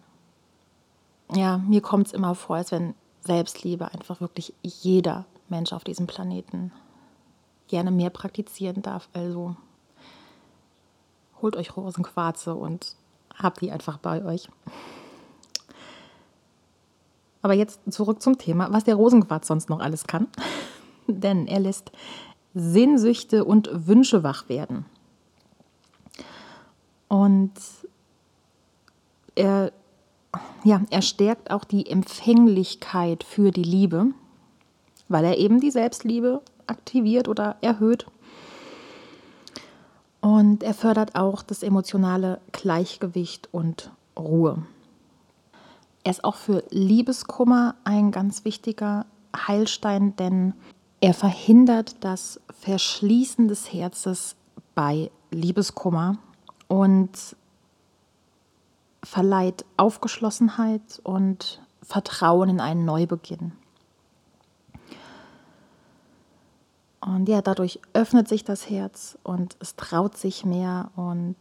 ja, 1.34 1.58
mir 1.58 1.80
kommt 1.80 2.08
es 2.08 2.12
immer 2.12 2.34
vor, 2.34 2.56
als 2.56 2.72
wenn 2.72 2.94
Selbstliebe 3.20 3.92
einfach 3.92 4.20
wirklich 4.20 4.52
jeder 4.62 5.24
Mensch 5.48 5.72
auf 5.72 5.84
diesem 5.84 6.06
Planeten 6.06 6.72
gerne 7.68 7.90
mehr 7.90 8.10
praktizieren 8.10 8.82
darf. 8.82 9.08
Also 9.12 9.56
holt 11.40 11.56
euch 11.56 11.76
Rosenquarze 11.76 12.54
und 12.54 12.96
habt 13.34 13.60
die 13.60 13.72
einfach 13.72 13.98
bei 13.98 14.24
euch. 14.24 14.48
Aber 17.44 17.52
jetzt 17.52 17.80
zurück 17.90 18.22
zum 18.22 18.38
Thema, 18.38 18.72
was 18.72 18.84
der 18.84 18.94
Rosenquarz 18.94 19.46
sonst 19.46 19.68
noch 19.68 19.80
alles 19.80 20.04
kann. 20.04 20.28
Denn 21.06 21.46
er 21.46 21.60
lässt 21.60 21.92
Sehnsüchte 22.54 23.44
und 23.44 23.86
Wünsche 23.86 24.22
wach 24.22 24.48
werden. 24.48 24.86
Und 27.06 27.52
er, 29.34 29.72
ja, 30.64 30.80
er 30.88 31.02
stärkt 31.02 31.50
auch 31.50 31.64
die 31.64 31.90
Empfänglichkeit 31.90 33.22
für 33.22 33.50
die 33.50 33.62
Liebe, 33.62 34.06
weil 35.08 35.26
er 35.26 35.36
eben 35.36 35.60
die 35.60 35.70
Selbstliebe 35.70 36.40
aktiviert 36.66 37.28
oder 37.28 37.56
erhöht. 37.60 38.06
Und 40.22 40.62
er 40.62 40.72
fördert 40.72 41.14
auch 41.14 41.42
das 41.42 41.62
emotionale 41.62 42.40
Gleichgewicht 42.52 43.50
und 43.52 43.90
Ruhe. 44.18 44.62
Er 46.04 46.10
ist 46.10 46.22
auch 46.22 46.36
für 46.36 46.62
Liebeskummer 46.70 47.74
ein 47.84 48.10
ganz 48.10 48.44
wichtiger 48.44 49.06
Heilstein, 49.34 50.14
denn 50.16 50.54
er 51.00 51.14
verhindert 51.14 51.96
das 52.04 52.40
Verschließen 52.60 53.48
des 53.48 53.72
Herzens 53.72 54.36
bei 54.74 55.10
Liebeskummer 55.30 56.18
und 56.68 57.36
verleiht 59.02 59.64
Aufgeschlossenheit 59.76 61.00
und 61.02 61.62
Vertrauen 61.82 62.48
in 62.48 62.60
einen 62.60 62.84
Neubeginn. 62.84 63.52
Und 67.00 67.28
ja, 67.28 67.42
dadurch 67.42 67.80
öffnet 67.92 68.28
sich 68.28 68.44
das 68.44 68.70
Herz 68.70 69.18
und 69.22 69.56
es 69.60 69.76
traut 69.76 70.16
sich 70.16 70.46
mehr 70.46 70.90
und 70.96 71.36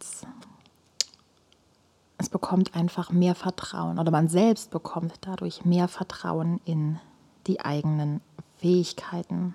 es 2.24 2.30
bekommt 2.30 2.74
einfach 2.74 3.12
mehr 3.12 3.36
Vertrauen 3.36 4.00
oder 4.00 4.12
man 4.12 4.30
selbst 4.30 4.72
bekommt 4.72 5.14
dadurch 5.22 5.66
mehr 5.66 5.88
Vertrauen 5.88 6.62
in 6.66 7.00
die 7.48 7.60
eigenen 7.60 8.22
Fähigkeiten. 8.58 9.54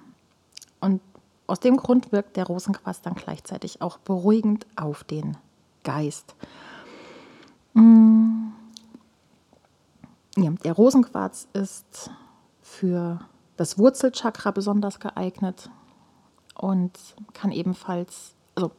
Und 0.80 1.00
aus 1.46 1.60
dem 1.60 1.78
Grund 1.78 2.12
wirkt 2.12 2.36
der 2.36 2.46
Rosenquarz 2.46 3.00
dann 3.00 3.14
gleichzeitig 3.14 3.80
auch 3.80 3.96
beruhigend 3.98 4.66
auf 4.76 5.02
den 5.02 5.38
Geist. 5.82 6.34
Mm. 7.72 8.50
Ja, 10.36 10.50
der 10.62 10.74
Rosenquarz 10.74 11.48
ist 11.54 12.10
für 12.60 13.20
das 13.56 13.78
Wurzelchakra 13.78 14.50
besonders 14.50 15.00
geeignet 15.00 15.70
und 16.54 16.92
kann 17.32 17.50
ebenfalls, 17.50 18.34
also 18.54 18.70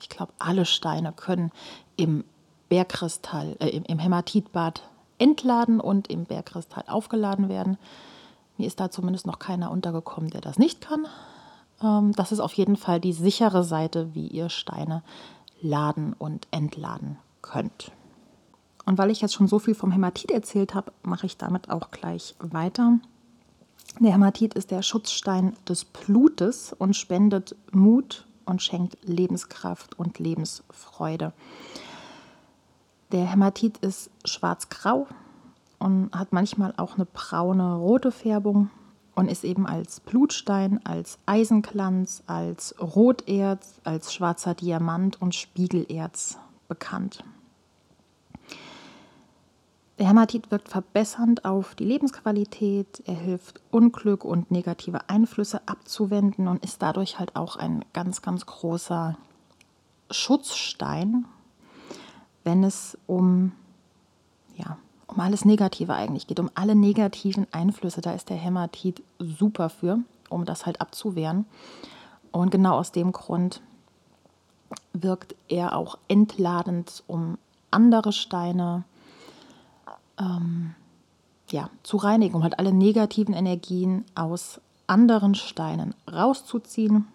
ich 0.00 0.10
glaube, 0.10 0.32
alle 0.38 0.66
Steine 0.66 1.12
können 1.12 1.50
im 1.96 2.24
Bergkristall, 2.72 3.54
äh, 3.60 3.68
im, 3.68 3.98
Hämatitbad 3.98 4.82
entladen 5.18 5.78
und 5.78 6.08
im 6.08 6.24
Bergkristall 6.24 6.84
aufgeladen 6.86 7.50
werden. 7.50 7.76
Mir 8.56 8.66
ist 8.66 8.80
da 8.80 8.90
zumindest 8.90 9.26
noch 9.26 9.38
keiner 9.38 9.70
untergekommen, 9.70 10.30
der 10.30 10.40
das 10.40 10.58
nicht 10.58 10.80
kann. 10.80 11.06
Ähm, 11.82 12.12
das 12.12 12.32
ist 12.32 12.40
auf 12.40 12.54
jeden 12.54 12.76
Fall 12.76 12.98
die 12.98 13.12
sichere 13.12 13.62
Seite, 13.62 14.14
wie 14.14 14.26
ihr 14.26 14.48
Steine 14.48 15.02
laden 15.60 16.14
und 16.14 16.48
entladen 16.50 17.18
könnt. 17.42 17.92
Und 18.86 18.96
weil 18.96 19.10
ich 19.10 19.20
jetzt 19.20 19.34
schon 19.34 19.48
so 19.48 19.58
viel 19.58 19.74
vom 19.74 19.92
Hämatit 19.92 20.30
erzählt 20.30 20.74
habe, 20.74 20.92
mache 21.02 21.26
ich 21.26 21.36
damit 21.36 21.68
auch 21.68 21.90
gleich 21.90 22.34
weiter. 22.38 23.00
Der 24.00 24.14
Hämatit 24.14 24.54
ist 24.54 24.70
der 24.70 24.80
Schutzstein 24.80 25.58
des 25.68 25.84
Blutes 25.84 26.72
und 26.72 26.96
spendet 26.96 27.54
Mut 27.70 28.26
und 28.46 28.62
schenkt 28.62 28.96
Lebenskraft 29.02 29.98
und 29.98 30.18
Lebensfreude. 30.18 31.34
Der 33.12 33.26
Hämatit 33.26 33.76
ist 33.78 34.10
schwarz-grau 34.24 35.06
und 35.78 36.10
hat 36.14 36.32
manchmal 36.32 36.72
auch 36.78 36.94
eine 36.94 37.04
braune 37.04 37.74
rote 37.74 38.10
Färbung 38.10 38.70
und 39.14 39.28
ist 39.30 39.44
eben 39.44 39.66
als 39.66 40.00
Blutstein, 40.00 40.80
als 40.84 41.18
Eisenglanz, 41.26 42.22
als 42.26 42.74
Roterz, 42.80 43.82
als 43.84 44.14
schwarzer 44.14 44.54
Diamant 44.54 45.20
und 45.20 45.34
Spiegelerz 45.34 46.38
bekannt. 46.68 47.22
Der 49.98 50.08
Hämatit 50.08 50.50
wirkt 50.50 50.70
verbessernd 50.70 51.44
auf 51.44 51.74
die 51.74 51.84
Lebensqualität, 51.84 53.02
er 53.04 53.14
hilft 53.14 53.60
Unglück 53.70 54.24
und 54.24 54.50
negative 54.50 55.10
Einflüsse 55.10 55.60
abzuwenden 55.66 56.48
und 56.48 56.64
ist 56.64 56.80
dadurch 56.80 57.18
halt 57.18 57.36
auch 57.36 57.56
ein 57.56 57.84
ganz, 57.92 58.22
ganz 58.22 58.46
großer 58.46 59.18
Schutzstein 60.10 61.26
wenn 62.44 62.64
es 62.64 62.96
um, 63.06 63.52
ja, 64.56 64.76
um 65.06 65.20
alles 65.20 65.44
Negative 65.44 65.94
eigentlich 65.94 66.26
geht, 66.26 66.40
um 66.40 66.50
alle 66.54 66.74
negativen 66.74 67.46
Einflüsse. 67.52 68.00
Da 68.00 68.12
ist 68.12 68.30
der 68.30 68.36
Hämatit 68.36 69.02
super 69.18 69.68
für, 69.68 69.98
um 70.28 70.44
das 70.44 70.66
halt 70.66 70.80
abzuwehren. 70.80 71.46
Und 72.30 72.50
genau 72.50 72.78
aus 72.78 72.92
dem 72.92 73.12
Grund 73.12 73.62
wirkt 74.92 75.34
er 75.48 75.76
auch 75.76 75.98
entladend, 76.08 77.02
um 77.06 77.38
andere 77.70 78.12
Steine 78.12 78.84
ähm, 80.18 80.74
ja, 81.50 81.68
zu 81.82 81.98
reinigen, 81.98 82.34
um 82.34 82.42
halt 82.42 82.58
alle 82.58 82.72
negativen 82.72 83.34
Energien 83.34 84.04
aus 84.14 84.60
anderen 84.86 85.34
Steinen 85.34 85.94
rauszuziehen. 86.10 87.06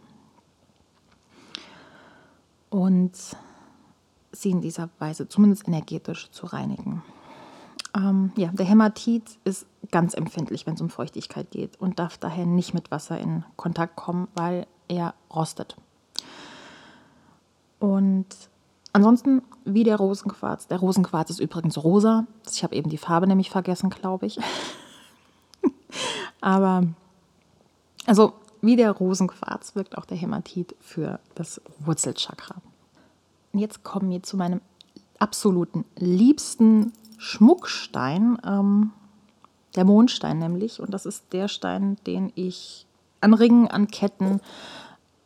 Und 2.70 3.14
sie 4.32 4.52
in 4.52 4.62
dieser 4.62 4.90
Weise 5.00 5.28
zumindest 5.28 5.68
energetisch 5.68 6.30
zu 6.32 6.46
reinigen. 6.46 7.04
Ähm, 7.96 8.32
ja, 8.36 8.50
der 8.50 8.66
Hämatit 8.66 9.40
ist 9.44 9.66
ganz 9.92 10.14
empfindlich, 10.14 10.68
wenn 10.68 10.76
es 10.76 10.82
um 10.82 10.90
Feuchtigkeit 10.90 11.50
geht 11.52 11.80
und 11.80 12.00
darf 12.00 12.18
daher 12.18 12.46
nicht 12.46 12.74
mit 12.74 12.92
Wasser 12.92 13.20
in 13.20 13.44
Kontakt 13.56 13.96
kommen, 13.96 14.28
weil 14.36 14.68
er 14.88 15.14
rostet. 15.34 15.76
Und 17.80 18.28
ansonsten 18.94 19.42
wie 19.66 19.84
der 19.84 19.98
Rosenquarz. 19.98 20.68
Der 20.68 20.80
Rosenquarz 20.80 21.30
ist 21.30 21.40
übrigens 21.40 21.84
rosa. 21.84 22.26
Ich 22.50 22.64
habe 22.64 22.76
eben 22.76 22.90
die 22.90 22.98
Farbe 22.98 23.28
nämlich 23.28 23.50
vergessen, 23.50 23.90
glaube 23.90 24.26
ich. 24.26 24.40
Aber 26.42 26.84
also 28.06 28.34
wie 28.62 28.76
der 28.76 28.92
Rosenquarz 28.92 29.76
wirkt 29.76 29.98
auch 29.98 30.06
der 30.06 30.18
Hämatit 30.18 30.76
für 30.80 31.20
das 31.36 31.62
Wurzelchakra. 31.80 32.56
Und 33.58 33.62
jetzt 33.62 33.84
kommen 33.84 34.12
wir 34.12 34.22
zu 34.22 34.38
meinem 34.38 34.62
absoluten 35.18 35.84
liebsten 35.98 36.94
Schmuckstein, 37.18 38.38
ähm, 38.46 38.92
der 39.76 39.84
Mondstein 39.84 40.38
nämlich. 40.38 40.80
Und 40.80 40.94
das 40.94 41.08
ist 41.08 41.34
der 41.34 41.48
Stein, 41.48 41.98
den 42.06 42.32
ich 42.36 42.86
an 43.20 43.34
Ringen, 43.34 43.68
an 43.68 43.88
Ketten, 43.88 44.42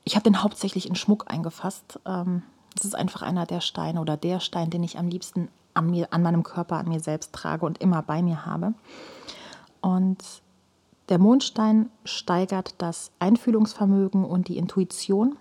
ich 0.06 0.16
habe 0.16 0.24
den 0.24 0.42
hauptsächlich 0.42 0.88
in 0.88 0.96
Schmuck 0.96 1.30
eingefasst. 1.30 2.00
Ähm, 2.06 2.44
das 2.74 2.86
ist 2.86 2.96
einfach 2.96 3.22
einer 3.22 3.46
der 3.46 3.60
Steine 3.60 4.00
oder 4.00 4.16
der 4.16 4.40
Stein, 4.40 4.70
den 4.70 4.84
ich 4.84 4.98
am 4.98 5.10
liebsten 5.10 5.50
an, 5.74 5.90
mir, 5.90 6.08
an 6.14 6.24
meinem 6.24 6.44
Körper, 6.44 6.78
an 6.78 6.88
mir 6.88 7.02
selbst 7.02 7.34
trage 7.34 7.66
und 7.66 7.82
immer 7.82 8.02
bei 8.02 8.24
mir 8.24 8.46
habe. 8.46 8.74
Und 9.82 10.24
der 11.10 11.20
Mondstein 11.20 11.90
steigert 12.06 12.76
das 12.78 13.12
Einfühlungsvermögen 13.20 14.24
und 14.24 14.48
die 14.48 14.58
Intuition 14.58 15.36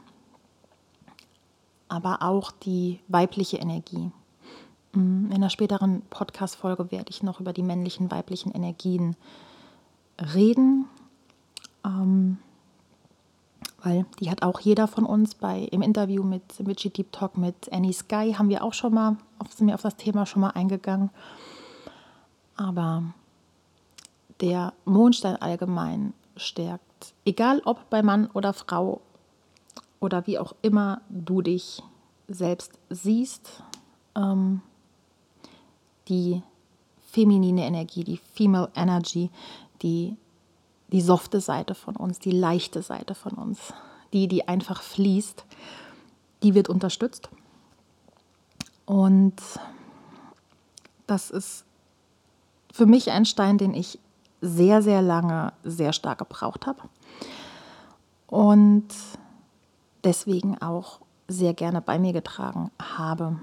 aber 1.90 2.22
auch 2.22 2.53
die 2.53 3.00
weibliche 3.09 3.59
Energie. 3.59 4.11
Mm, 4.92 5.26
in 5.26 5.33
einer 5.33 5.50
späteren 5.50 6.03
Podcast-Folge 6.09 6.90
werde 6.90 7.11
ich 7.11 7.22
noch 7.22 7.40
über 7.40 7.53
die 7.53 7.62
männlichen, 7.62 8.11
weiblichen 8.11 8.53
Energien 8.53 9.16
reden, 10.35 10.87
ähm, 11.85 12.38
weil 13.83 14.07
die 14.20 14.31
hat 14.31 14.42
auch 14.42 14.61
jeder 14.61 14.87
von 14.87 15.05
uns 15.05 15.35
bei 15.35 15.61
im 15.72 15.83
Interview 15.83 16.22
mit 16.22 16.42
Richie 16.66 16.90
Deep 16.90 17.12
Talk 17.12 17.37
mit 17.37 17.72
Annie 17.72 17.92
Sky 17.92 18.35
haben 18.37 18.50
wir 18.50 18.62
auch 18.62 18.74
schon 18.74 18.94
mal 18.94 19.16
auf, 19.38 19.53
sind 19.53 19.66
wir 19.66 19.74
auf 19.74 19.83
das 19.83 19.96
Thema 19.96 20.26
schon 20.26 20.42
mal 20.42 20.50
eingegangen. 20.50 21.11
Aber 22.57 23.03
der 24.40 24.74
Mondstein 24.85 25.37
allgemein 25.37 26.12
stärkt, 26.37 27.14
egal 27.24 27.62
ob 27.64 27.88
bei 27.90 28.03
Mann 28.03 28.29
oder 28.35 28.53
Frau, 28.53 29.00
oder 30.00 30.26
wie 30.26 30.38
auch 30.38 30.54
immer 30.62 31.02
du 31.08 31.42
dich 31.42 31.82
selbst 32.26 32.78
siehst, 32.88 33.62
ähm, 34.16 34.62
die 36.08 36.42
feminine 37.10 37.66
Energie, 37.66 38.04
die 38.04 38.16
Female 38.16 38.70
Energy, 38.74 39.30
die, 39.82 40.16
die 40.88 41.00
softe 41.00 41.40
Seite 41.40 41.74
von 41.74 41.96
uns, 41.96 42.18
die 42.18 42.30
leichte 42.30 42.82
Seite 42.82 43.14
von 43.14 43.32
uns, 43.32 43.72
die, 44.12 44.26
die 44.26 44.48
einfach 44.48 44.82
fließt, 44.82 45.44
die 46.42 46.54
wird 46.54 46.68
unterstützt. 46.68 47.28
Und 48.86 49.36
das 51.06 51.30
ist 51.30 51.64
für 52.72 52.86
mich 52.86 53.10
ein 53.10 53.24
Stein, 53.24 53.58
den 53.58 53.74
ich 53.74 53.98
sehr, 54.40 54.82
sehr 54.82 55.02
lange 55.02 55.52
sehr 55.64 55.92
stark 55.92 56.18
gebraucht 56.18 56.66
habe. 56.66 56.82
Und 58.26 58.88
deswegen 60.04 60.60
auch 60.60 61.00
sehr 61.28 61.54
gerne 61.54 61.80
bei 61.80 61.98
mir 61.98 62.12
getragen 62.12 62.70
habe 62.80 63.38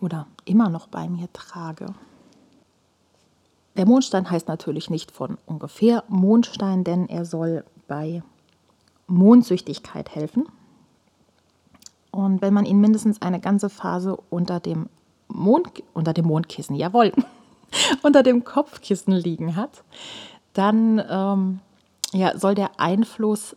oder 0.00 0.26
immer 0.44 0.68
noch 0.68 0.86
bei 0.86 1.08
mir 1.08 1.32
trage. 1.32 1.86
Der 3.76 3.86
Mondstein 3.86 4.30
heißt 4.30 4.46
natürlich 4.48 4.88
nicht 4.88 5.10
von 5.10 5.36
ungefähr 5.46 6.04
Mondstein, 6.08 6.84
denn 6.84 7.08
er 7.08 7.24
soll 7.24 7.64
bei 7.88 8.22
Mondsüchtigkeit 9.06 10.14
helfen. 10.14 10.46
Und 12.12 12.40
wenn 12.40 12.54
man 12.54 12.66
ihn 12.66 12.80
mindestens 12.80 13.20
eine 13.20 13.40
ganze 13.40 13.68
Phase 13.68 14.16
unter 14.30 14.60
dem, 14.60 14.88
Mond, 15.26 15.82
unter 15.92 16.12
dem 16.12 16.26
Mondkissen, 16.26 16.76
jawohl, 16.76 17.12
unter 18.02 18.22
dem 18.22 18.44
Kopfkissen 18.44 19.12
liegen 19.12 19.56
hat, 19.56 19.82
dann 20.52 21.02
ähm, 21.10 21.60
ja, 22.12 22.38
soll 22.38 22.54
der 22.54 22.78
Einfluss 22.78 23.56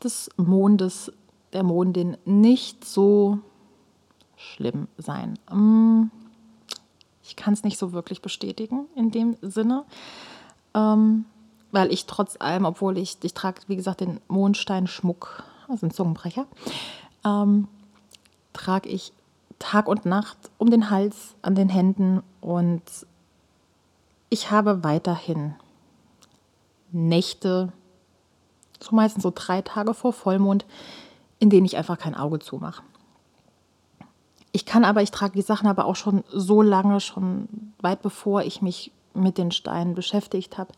des 0.00 0.30
Mondes, 0.36 1.12
der 1.52 1.62
Mondin 1.62 2.16
nicht 2.24 2.84
so 2.84 3.38
schlimm 4.36 4.88
sein. 4.96 5.38
Mm, 5.50 6.10
ich 7.22 7.36
kann 7.36 7.52
es 7.52 7.62
nicht 7.62 7.78
so 7.78 7.92
wirklich 7.92 8.22
bestätigen 8.22 8.86
in 8.96 9.10
dem 9.10 9.36
Sinne, 9.42 9.84
ähm, 10.74 11.26
weil 11.72 11.92
ich 11.92 12.06
trotz 12.06 12.36
allem, 12.40 12.64
obwohl 12.64 12.98
ich, 12.98 13.18
ich 13.22 13.34
trage, 13.34 13.60
wie 13.68 13.76
gesagt, 13.76 14.00
den 14.00 14.20
Mondsteinschmuck, 14.28 15.44
also 15.68 15.86
einen 15.86 15.92
Zungenbrecher, 15.92 16.46
ähm, 17.24 17.68
trage 18.52 18.88
ich 18.88 19.12
Tag 19.58 19.88
und 19.88 20.06
Nacht 20.06 20.38
um 20.58 20.70
den 20.70 20.90
Hals, 20.90 21.34
an 21.42 21.54
den 21.54 21.68
Händen 21.68 22.22
und 22.40 22.82
ich 24.30 24.50
habe 24.50 24.82
weiterhin 24.82 25.54
Nächte, 26.92 27.72
so 28.82 28.94
meistens 28.94 29.22
so 29.22 29.32
drei 29.34 29.62
Tage 29.62 29.94
vor 29.94 30.12
Vollmond, 30.12 30.64
in 31.38 31.50
denen 31.50 31.66
ich 31.66 31.76
einfach 31.76 31.98
kein 31.98 32.14
Auge 32.14 32.38
zumache. 32.38 32.82
Ich 34.52 34.66
kann 34.66 34.84
aber, 34.84 35.02
ich 35.02 35.10
trage 35.10 35.34
die 35.34 35.42
Sachen 35.42 35.68
aber 35.68 35.84
auch 35.84 35.96
schon 35.96 36.24
so 36.28 36.60
lange, 36.62 37.00
schon 37.00 37.72
weit 37.80 38.02
bevor 38.02 38.42
ich 38.42 38.62
mich 38.62 38.92
mit 39.14 39.38
den 39.38 39.52
Steinen 39.52 39.94
beschäftigt 39.94 40.58
habe, 40.58 40.72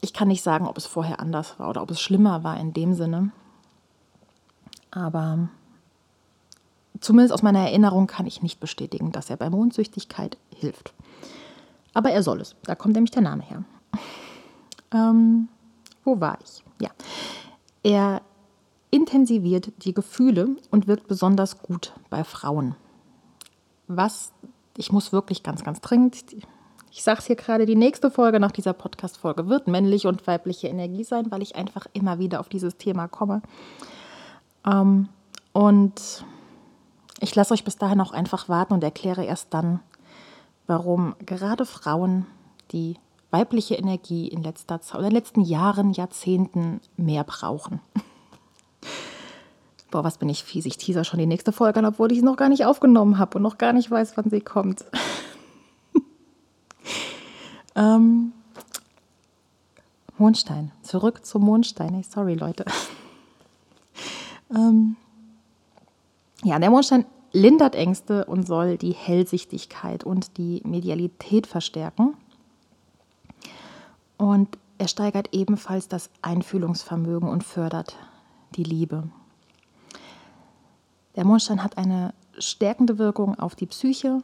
ich 0.00 0.12
kann 0.12 0.28
nicht 0.28 0.42
sagen, 0.42 0.66
ob 0.66 0.78
es 0.78 0.86
vorher 0.86 1.20
anders 1.20 1.58
war 1.58 1.68
oder 1.68 1.82
ob 1.82 1.90
es 1.90 2.00
schlimmer 2.00 2.42
war 2.42 2.58
in 2.58 2.72
dem 2.72 2.94
Sinne. 2.94 3.32
Aber 4.90 5.48
zumindest 7.00 7.34
aus 7.34 7.42
meiner 7.42 7.60
Erinnerung 7.60 8.06
kann 8.06 8.26
ich 8.26 8.42
nicht 8.42 8.60
bestätigen, 8.60 9.12
dass 9.12 9.30
er 9.30 9.36
bei 9.36 9.50
Mondsüchtigkeit 9.50 10.38
hilft. 10.54 10.94
Aber 11.92 12.10
er 12.10 12.22
soll 12.22 12.40
es. 12.40 12.56
Da 12.64 12.74
kommt 12.74 12.94
nämlich 12.94 13.10
der 13.10 13.22
Name 13.22 13.42
her. 13.42 13.64
Ähm, 14.92 15.46
wo 16.04 16.20
war 16.20 16.38
ich? 16.42 16.64
Ja. 16.80 16.90
Er 17.82 18.22
intensiviert 18.90 19.72
die 19.84 19.94
Gefühle 19.94 20.56
und 20.70 20.86
wirkt 20.86 21.06
besonders 21.06 21.62
gut 21.62 21.92
bei 22.10 22.24
Frauen. 22.24 22.74
Was, 23.86 24.32
ich 24.76 24.92
muss 24.92 25.12
wirklich 25.12 25.42
ganz, 25.42 25.64
ganz 25.64 25.80
dringend, 25.80 26.24
ich 26.92 27.02
sage 27.02 27.20
es 27.20 27.26
hier 27.26 27.36
gerade, 27.36 27.66
die 27.66 27.76
nächste 27.76 28.10
Folge 28.10 28.40
nach 28.40 28.50
dieser 28.50 28.72
Podcast-Folge 28.72 29.48
wird 29.48 29.68
männliche 29.68 30.08
und 30.08 30.26
weibliche 30.26 30.68
Energie 30.68 31.04
sein, 31.04 31.30
weil 31.30 31.42
ich 31.42 31.54
einfach 31.54 31.86
immer 31.92 32.18
wieder 32.18 32.40
auf 32.40 32.48
dieses 32.48 32.76
Thema 32.76 33.06
komme. 33.06 33.42
Ähm, 34.66 35.08
und 35.52 36.24
ich 37.20 37.34
lasse 37.34 37.54
euch 37.54 37.64
bis 37.64 37.76
dahin 37.76 38.00
auch 38.00 38.12
einfach 38.12 38.48
warten 38.48 38.74
und 38.74 38.82
erkläre 38.82 39.24
erst 39.24 39.54
dann, 39.54 39.80
warum 40.66 41.14
gerade 41.24 41.64
Frauen 41.64 42.26
die 42.72 42.96
weibliche 43.30 43.74
Energie 43.76 44.28
in 44.28 44.42
letzter 44.42 44.80
Zeit 44.80 44.98
in 44.98 45.04
den 45.04 45.12
letzten 45.12 45.42
Jahren, 45.42 45.92
Jahrzehnten 45.92 46.80
mehr 46.96 47.24
brauchen. 47.24 47.80
Boah, 49.90 50.04
was 50.04 50.18
bin 50.18 50.28
ich 50.28 50.44
fies. 50.44 50.66
Ich 50.66 50.78
teaser 50.78 51.04
schon 51.04 51.18
die 51.18 51.26
nächste 51.26 51.52
Folge 51.52 51.78
an, 51.80 51.86
obwohl 51.86 52.12
ich 52.12 52.18
sie 52.18 52.24
noch 52.24 52.36
gar 52.36 52.48
nicht 52.48 52.64
aufgenommen 52.64 53.18
habe 53.18 53.38
und 53.38 53.42
noch 53.42 53.58
gar 53.58 53.72
nicht 53.72 53.90
weiß, 53.90 54.16
wann 54.16 54.30
sie 54.30 54.40
kommt. 54.40 54.84
ähm, 57.74 58.32
Mondstein. 60.16 60.70
Zurück 60.82 61.24
zum 61.24 61.42
Mondstein. 61.42 61.94
Hey, 61.94 62.04
sorry, 62.04 62.34
Leute. 62.34 62.64
ähm, 64.54 64.96
ja, 66.44 66.58
der 66.58 66.70
Mondstein 66.70 67.04
lindert 67.32 67.74
Ängste 67.74 68.24
und 68.26 68.46
soll 68.46 68.76
die 68.76 68.92
Hellsichtigkeit 68.92 70.04
und 70.04 70.36
die 70.36 70.62
Medialität 70.64 71.46
verstärken. 71.46 72.16
Und 74.20 74.58
er 74.76 74.86
steigert 74.86 75.30
ebenfalls 75.32 75.88
das 75.88 76.10
Einfühlungsvermögen 76.20 77.26
und 77.26 77.42
fördert 77.42 77.96
die 78.54 78.64
Liebe. 78.64 79.04
Der 81.16 81.24
Mondstein 81.24 81.64
hat 81.64 81.78
eine 81.78 82.12
stärkende 82.38 82.98
Wirkung 82.98 83.38
auf 83.38 83.54
die 83.54 83.64
Psyche. 83.64 84.22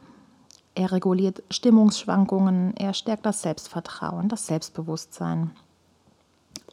Er 0.75 0.91
reguliert 0.91 1.41
Stimmungsschwankungen, 1.49 2.77
er 2.77 2.93
stärkt 2.93 3.25
das 3.25 3.41
Selbstvertrauen, 3.41 4.29
das 4.29 4.45
Selbstbewusstsein. 4.45 5.49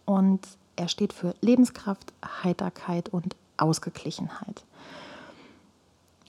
Und 0.04 0.46
er 0.76 0.88
steht 0.88 1.14
für 1.14 1.34
Lebenskraft, 1.40 2.12
Heiterkeit 2.42 3.08
und 3.08 3.36
Ausgeglichenheit. 3.56 4.64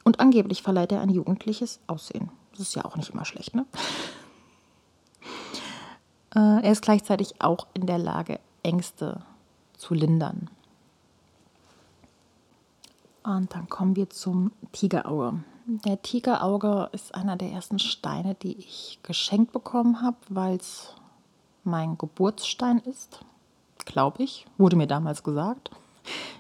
Und 0.05 0.21
angeblich 0.21 0.62
verleiht 0.63 0.93
er 0.93 1.01
ein 1.01 1.10
jugendliches 1.10 1.81
Aussehen. 1.88 2.29
Das 2.51 2.62
ist 2.62 2.75
ja 2.75 2.86
auch 2.86 2.95
nicht 2.95 3.10
immer 3.10 3.25
schlecht, 3.25 3.53
ne? 3.53 3.65
Äh, 6.36 6.63
er 6.63 6.71
ist 6.71 6.82
gleichzeitig 6.82 7.41
auch 7.41 7.67
in 7.74 7.86
der 7.86 7.98
Lage, 7.98 8.39
Ängste 8.63 9.21
zu 9.78 9.93
lindern. 9.93 10.50
Und 13.24 13.54
dann 13.56 13.69
kommen 13.69 13.95
wir 13.95 14.10
zum 14.10 14.52
Tigerauge. 14.71 15.43
Der 15.65 16.02
Tigerauge 16.02 16.89
ist 16.91 17.15
einer 17.15 17.38
der 17.38 17.52
ersten 17.52 17.80
Steine, 17.80 18.36
die 18.36 18.56
ich 18.58 19.00
geschenkt 19.02 19.52
bekommen 19.52 20.02
habe, 20.04 20.17
weil 20.30 20.58
es 20.58 20.93
mein 21.63 21.98
Geburtsstein 21.98 22.78
ist. 22.80 23.21
Glaube 23.86 24.24
ich, 24.24 24.45
wurde 24.58 24.76
mir 24.76 24.86
damals 24.86 25.24
gesagt. 25.24 25.71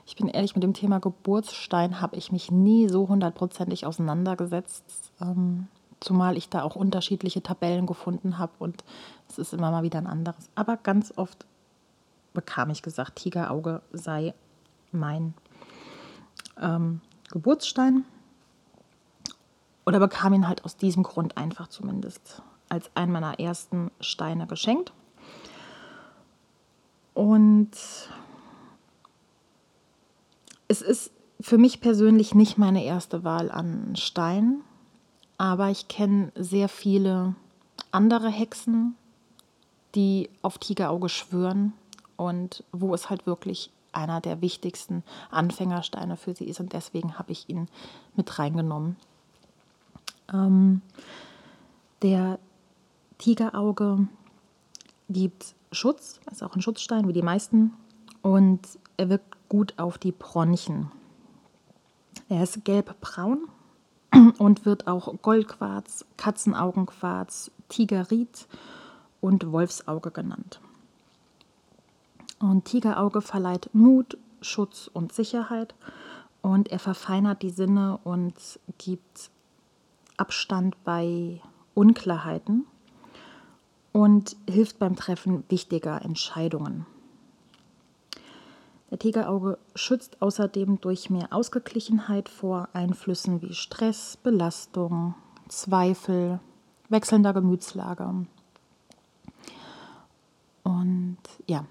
Ich 0.05 0.15
bin 0.15 0.27
ehrlich, 0.27 0.53
mit 0.53 0.63
dem 0.63 0.75
Thema 0.75 0.99
Geburtsstein 0.99 2.01
habe 2.01 2.15
ich 2.15 2.31
mich 2.31 2.51
nie 2.51 2.87
so 2.87 3.07
hundertprozentig 3.07 3.87
auseinandergesetzt. 3.87 5.11
Ähm, 5.19 5.67
Zumal 6.05 6.37
ich 6.37 6.49
da 6.49 6.61
auch 6.61 6.75
unterschiedliche 6.75 7.41
Tabellen 7.41 7.87
gefunden 7.87 8.37
habe 8.37 8.51
und 8.59 8.83
es 9.27 9.39
ist 9.39 9.53
immer 9.53 9.71
mal 9.71 9.81
wieder 9.81 9.97
ein 9.97 10.05
anderes. 10.05 10.51
Aber 10.53 10.77
ganz 10.77 11.11
oft 11.15 11.47
bekam 12.35 12.69
ich 12.69 12.83
gesagt, 12.83 13.15
Tigerauge 13.15 13.81
sei 13.91 14.35
mein 14.91 15.33
ähm, 16.61 17.01
Geburtsstein. 17.31 18.05
Oder 19.87 19.99
bekam 19.99 20.33
ihn 20.33 20.47
halt 20.47 20.63
aus 20.63 20.77
diesem 20.77 21.01
Grund 21.01 21.37
einfach 21.37 21.69
zumindest 21.69 22.43
als 22.69 22.91
einen 22.93 23.11
meiner 23.11 23.39
ersten 23.39 23.89
Steine 23.99 24.45
geschenkt. 24.45 24.93
Und 27.15 27.71
es 30.67 30.83
ist 30.83 31.09
für 31.41 31.57
mich 31.57 31.81
persönlich 31.81 32.35
nicht 32.35 32.59
meine 32.59 32.83
erste 32.83 33.23
Wahl 33.23 33.49
an 33.49 33.95
Stein. 33.95 34.61
Aber 35.37 35.69
ich 35.69 35.87
kenne 35.87 36.31
sehr 36.35 36.69
viele 36.69 37.35
andere 37.91 38.29
Hexen, 38.29 38.95
die 39.95 40.29
auf 40.41 40.57
Tigerauge 40.57 41.09
schwören 41.09 41.73
und 42.17 42.63
wo 42.71 42.93
es 42.93 43.09
halt 43.09 43.25
wirklich 43.25 43.71
einer 43.91 44.21
der 44.21 44.41
wichtigsten 44.41 45.03
Anfängersteine 45.31 46.17
für 46.17 46.35
sie 46.35 46.45
ist 46.45 46.59
und 46.59 46.73
deswegen 46.73 47.17
habe 47.17 47.31
ich 47.31 47.49
ihn 47.49 47.67
mit 48.15 48.37
reingenommen. 48.37 48.97
Ähm, 50.33 50.81
der 52.01 52.39
Tigerauge 53.17 54.07
gibt 55.09 55.55
Schutz, 55.71 56.19
ist 56.31 56.43
auch 56.43 56.55
ein 56.55 56.61
Schutzstein 56.61 57.07
wie 57.07 57.13
die 57.13 57.21
meisten 57.21 57.73
und 58.21 58.59
er 58.97 59.09
wirkt 59.09 59.35
gut 59.49 59.73
auf 59.77 59.97
die 59.97 60.11
Bronchien. 60.11 60.91
Er 62.27 62.43
ist 62.43 62.65
gelb-braun 62.65 63.47
und 64.37 64.65
wird 64.65 64.87
auch 64.87 65.13
Goldquarz, 65.21 66.05
Katzenaugenquarz, 66.17 67.51
Tigerit 67.69 68.47
und 69.21 69.51
Wolfsauge 69.51 70.11
genannt. 70.11 70.59
Und 72.39 72.65
Tigerauge 72.65 73.21
verleiht 73.21 73.69
Mut, 73.73 74.17
Schutz 74.41 74.89
und 74.93 75.13
Sicherheit 75.13 75.73
und 76.41 76.69
er 76.71 76.79
verfeinert 76.79 77.41
die 77.41 77.49
Sinne 77.49 77.99
und 78.03 78.59
gibt 78.77 79.31
Abstand 80.17 80.75
bei 80.83 81.41
Unklarheiten 81.73 82.65
und 83.91 84.35
hilft 84.47 84.77
beim 84.77 84.95
Treffen 84.95 85.43
wichtiger 85.49 86.01
Entscheidungen. 86.03 86.85
Der 88.91 88.99
Tigerauge 88.99 89.57
schützt 89.73 90.21
außerdem 90.21 90.79
durch 90.79 91.09
mehr 91.09 91.27
Ausgeglichenheit 91.31 92.29
vor 92.29 92.69
Einflüssen 92.73 93.41
wie 93.41 93.53
Stress, 93.53 94.17
Belastung, 94.17 95.15
Zweifel, 95.47 96.39
wechselnder 96.89 97.33
Gemütslage. 97.33 98.25
Und 100.63 101.17
ja, 101.47 101.65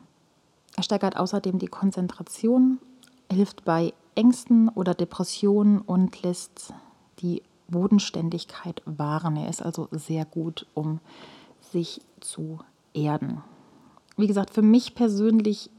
er 0.76 0.82
steigert 0.82 1.16
außerdem 1.16 1.58
die 1.58 1.68
Konzentration, 1.68 2.78
hilft 3.30 3.64
bei 3.64 3.92
Ängsten 4.14 4.68
oder 4.68 4.94
Depressionen 4.94 5.80
und 5.80 6.22
lässt 6.22 6.72
die 7.20 7.42
Bodenständigkeit 7.68 8.82
wahren. 8.84 9.36
Er 9.36 9.48
ist 9.48 9.62
also 9.62 9.88
sehr 9.90 10.24
gut, 10.24 10.66
um 10.74 11.00
sich 11.60 12.00
zu 12.20 12.60
erden. 12.92 13.42
Wie 14.16 14.26
gesagt, 14.26 14.50
für 14.50 14.62
mich 14.62 14.94
persönlich 14.94 15.70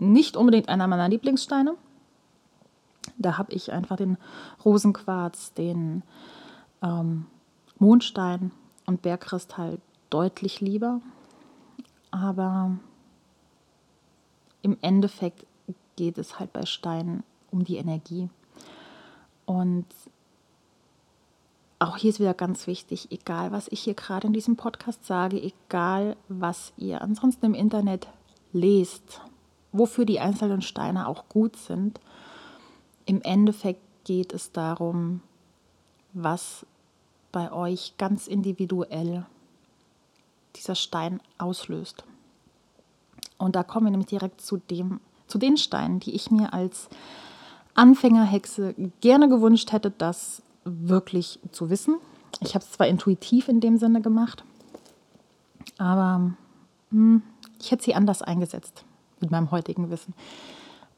nicht 0.00 0.36
unbedingt 0.36 0.68
einer 0.68 0.86
meiner 0.86 1.08
Lieblingssteine. 1.08 1.74
Da 3.18 3.38
habe 3.38 3.52
ich 3.52 3.72
einfach 3.72 3.96
den 3.96 4.16
Rosenquarz, 4.64 5.54
den 5.54 6.02
ähm, 6.82 7.26
Mondstein 7.78 8.50
und 8.86 9.02
Bergkristall 9.02 9.78
deutlich 10.10 10.60
lieber. 10.60 11.00
Aber 12.10 12.76
im 14.62 14.76
Endeffekt 14.80 15.46
geht 15.96 16.18
es 16.18 16.38
halt 16.38 16.52
bei 16.52 16.66
Steinen 16.66 17.22
um 17.50 17.64
die 17.64 17.76
Energie. 17.76 18.28
Und 19.44 19.86
auch 21.78 21.96
hier 21.96 22.10
ist 22.10 22.20
wieder 22.20 22.34
ganz 22.34 22.66
wichtig, 22.66 23.10
egal 23.10 23.52
was 23.52 23.68
ich 23.68 23.80
hier 23.80 23.94
gerade 23.94 24.26
in 24.26 24.32
diesem 24.32 24.56
Podcast 24.56 25.06
sage, 25.06 25.40
egal 25.42 26.16
was 26.28 26.72
ihr 26.76 27.00
ansonsten 27.00 27.46
im 27.46 27.54
Internet 27.54 28.06
lest, 28.52 29.22
wofür 29.72 30.04
die 30.04 30.20
einzelnen 30.20 30.62
Steine 30.62 31.06
auch 31.06 31.28
gut 31.28 31.56
sind. 31.56 32.00
Im 33.06 33.22
Endeffekt 33.22 33.80
geht 34.04 34.32
es 34.32 34.52
darum, 34.52 35.20
was 36.12 36.66
bei 37.32 37.52
euch 37.52 37.94
ganz 37.98 38.26
individuell 38.26 39.24
dieser 40.56 40.74
Stein 40.74 41.20
auslöst. 41.38 42.04
Und 43.38 43.56
da 43.56 43.62
kommen 43.62 43.86
wir 43.86 43.90
nämlich 43.92 44.08
direkt 44.08 44.40
zu, 44.40 44.56
dem, 44.56 45.00
zu 45.28 45.38
den 45.38 45.56
Steinen, 45.56 46.00
die 46.00 46.14
ich 46.14 46.30
mir 46.30 46.52
als 46.52 46.88
Anfängerhexe 47.74 48.74
gerne 49.00 49.28
gewünscht 49.28 49.72
hätte, 49.72 49.90
das 49.90 50.42
wirklich 50.64 51.38
zu 51.52 51.70
wissen. 51.70 51.96
Ich 52.40 52.54
habe 52.54 52.64
es 52.64 52.72
zwar 52.72 52.88
intuitiv 52.88 53.48
in 53.48 53.60
dem 53.60 53.78
Sinne 53.78 54.02
gemacht, 54.02 54.44
aber 55.78 56.32
hm, 56.90 57.22
ich 57.60 57.70
hätte 57.70 57.84
sie 57.84 57.94
anders 57.94 58.22
eingesetzt 58.22 58.84
mit 59.20 59.30
meinem 59.30 59.50
heutigen 59.50 59.90
Wissen. 59.90 60.14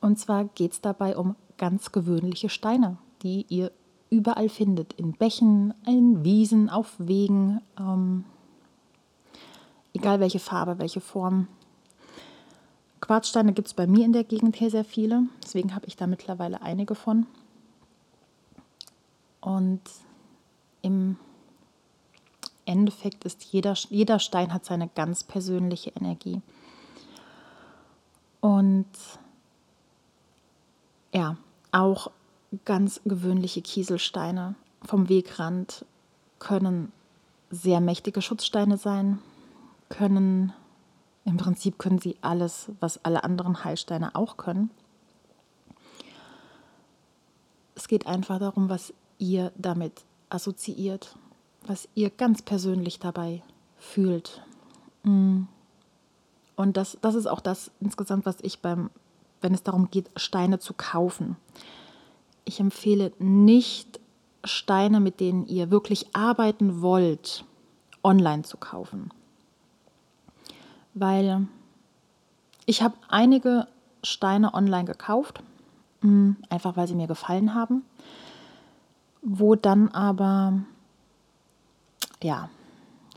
Und 0.01 0.19
zwar 0.19 0.45
geht 0.45 0.73
es 0.73 0.81
dabei 0.81 1.17
um 1.17 1.37
ganz 1.59 1.93
gewöhnliche 1.93 2.49
Steine, 2.49 2.99
die 3.23 3.47
ihr 3.49 3.71
überall 4.11 4.49
findet. 4.49 4.93
In 4.95 5.13
Bächen, 5.13 5.75
in 5.87 6.25
Wiesen, 6.25 6.69
auf 6.69 6.95
Wegen. 6.99 7.61
Ähm, 7.79 8.25
egal 9.95 10.21
welche 10.21 10.39
Farbe, 10.39 10.79
welche 10.79 11.01
Form. 11.01 11.49
Quarzsteine 13.01 13.53
gibt 13.53 13.69
es 13.69 13.75
bei 13.75 13.87
mir 13.87 14.05
in 14.05 14.13
der 14.13 14.25
Gegend 14.25 14.57
hier 14.57 14.71
sehr 14.71 14.85
viele. 14.85 15.25
Deswegen 15.43 15.75
habe 15.75 15.87
ich 15.87 15.97
da 15.97 16.07
mittlerweile 16.07 16.63
einige 16.63 16.95
von. 16.95 17.27
Und 19.41 19.81
im 20.83 21.17
Endeffekt 22.65 23.25
ist 23.25 23.45
jeder, 23.45 23.75
jeder 23.89 24.19
Stein 24.19 24.53
hat 24.53 24.65
seine 24.65 24.89
ganz 24.89 25.25
persönliche 25.25 25.91
Energie. 25.91 26.41
Und 28.43 28.89
ja, 31.15 31.37
auch 31.71 32.11
ganz 32.65 33.01
gewöhnliche 33.05 33.63
Kieselsteine 33.63 34.57
vom 34.83 35.09
Wegrand 35.09 35.87
können 36.41 36.93
sehr 37.51 37.81
mächtige 37.81 38.21
Schutzsteine 38.21 38.77
sein, 38.77 39.21
können 39.89 40.53
im 41.25 41.37
Prinzip 41.37 41.79
können 41.79 42.01
sie 42.01 42.17
alles, 42.21 42.73
was 42.81 43.05
alle 43.05 43.23
anderen 43.23 43.63
Heilsteine 43.63 44.17
auch 44.17 44.37
können. 44.37 44.71
Es 47.77 47.87
geht 47.87 48.09
einfach 48.09 48.41
darum, 48.41 48.69
was 48.69 48.93
ihr 49.19 49.53
damit 49.57 50.05
assoziiert, 50.31 51.17
was 51.65 51.89
ihr 51.95 52.11
ganz 52.11 52.43
persönlich 52.43 52.99
dabei 52.99 53.45
fühlt. 53.79 54.43
Mm. 55.05 55.43
Und 56.57 56.77
das, 56.77 56.99
das 57.01 57.15
ist 57.15 57.27
auch 57.27 57.41
das 57.41 57.71
insgesamt, 57.81 58.27
was 58.27 58.37
ich 58.43 58.61
beim, 58.61 58.91
wenn 59.41 59.55
es 59.55 59.63
darum 59.63 59.91
geht, 59.91 60.11
Steine 60.17 60.59
zu 60.59 60.75
kaufen. 60.75 61.37
Ich 62.45 62.61
empfehle 62.61 63.13
nicht, 63.19 64.01
Steine, 64.45 65.01
mit 65.01 65.21
denen 65.21 65.47
ihr 65.47 65.71
wirklich 65.71 66.17
arbeiten 66.17 66.83
wollt, 66.83 67.45
online 68.03 68.43
zu 68.43 68.57
kaufen. 68.57 69.11
Weil 70.95 71.47
ich 72.67 72.83
habe 72.83 72.97
einige 73.09 73.69
Steine 74.03 74.53
online 74.53 74.85
gekauft, 74.85 75.43
mm, 76.01 76.33
einfach 76.51 76.77
weil 76.77 76.89
sie 76.89 76.97
mir 76.97 77.07
gefallen 77.07 77.55
haben 77.55 77.85
wo 79.23 79.55
dann 79.55 79.89
aber, 79.89 80.61
ja, 82.23 82.51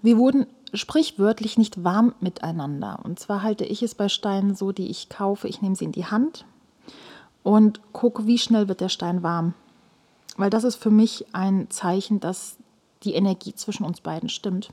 wir 0.02 0.18
wurden 0.18 0.46
sprichwörtlich 0.76 1.58
nicht 1.58 1.84
warm 1.84 2.14
miteinander. 2.20 3.00
Und 3.04 3.20
zwar 3.20 3.42
halte 3.42 3.66
ich 3.66 3.84
es 3.84 3.96
bei 3.96 4.10
Steinen 4.10 4.56
so, 4.56 4.72
die 4.72 4.90
ich 4.90 5.10
kaufe, 5.10 5.48
ich 5.48 5.62
nehme 5.62 5.76
sie 5.76 5.86
in 5.86 5.92
die 5.92 6.06
Hand 6.06 6.46
und 7.44 7.82
gucke, 7.94 8.26
wie 8.28 8.38
schnell 8.38 8.68
wird 8.68 8.82
der 8.82 8.90
Stein 8.90 9.24
warm. 9.24 9.54
Weil 10.38 10.50
das 10.50 10.64
ist 10.64 10.76
für 10.76 10.92
mich 10.92 11.26
ein 11.34 11.70
Zeichen, 11.70 12.20
dass 12.20 12.58
die 13.04 13.14
Energie 13.14 13.54
zwischen 13.54 13.86
uns 13.86 14.02
beiden 14.02 14.30
stimmt. 14.30 14.70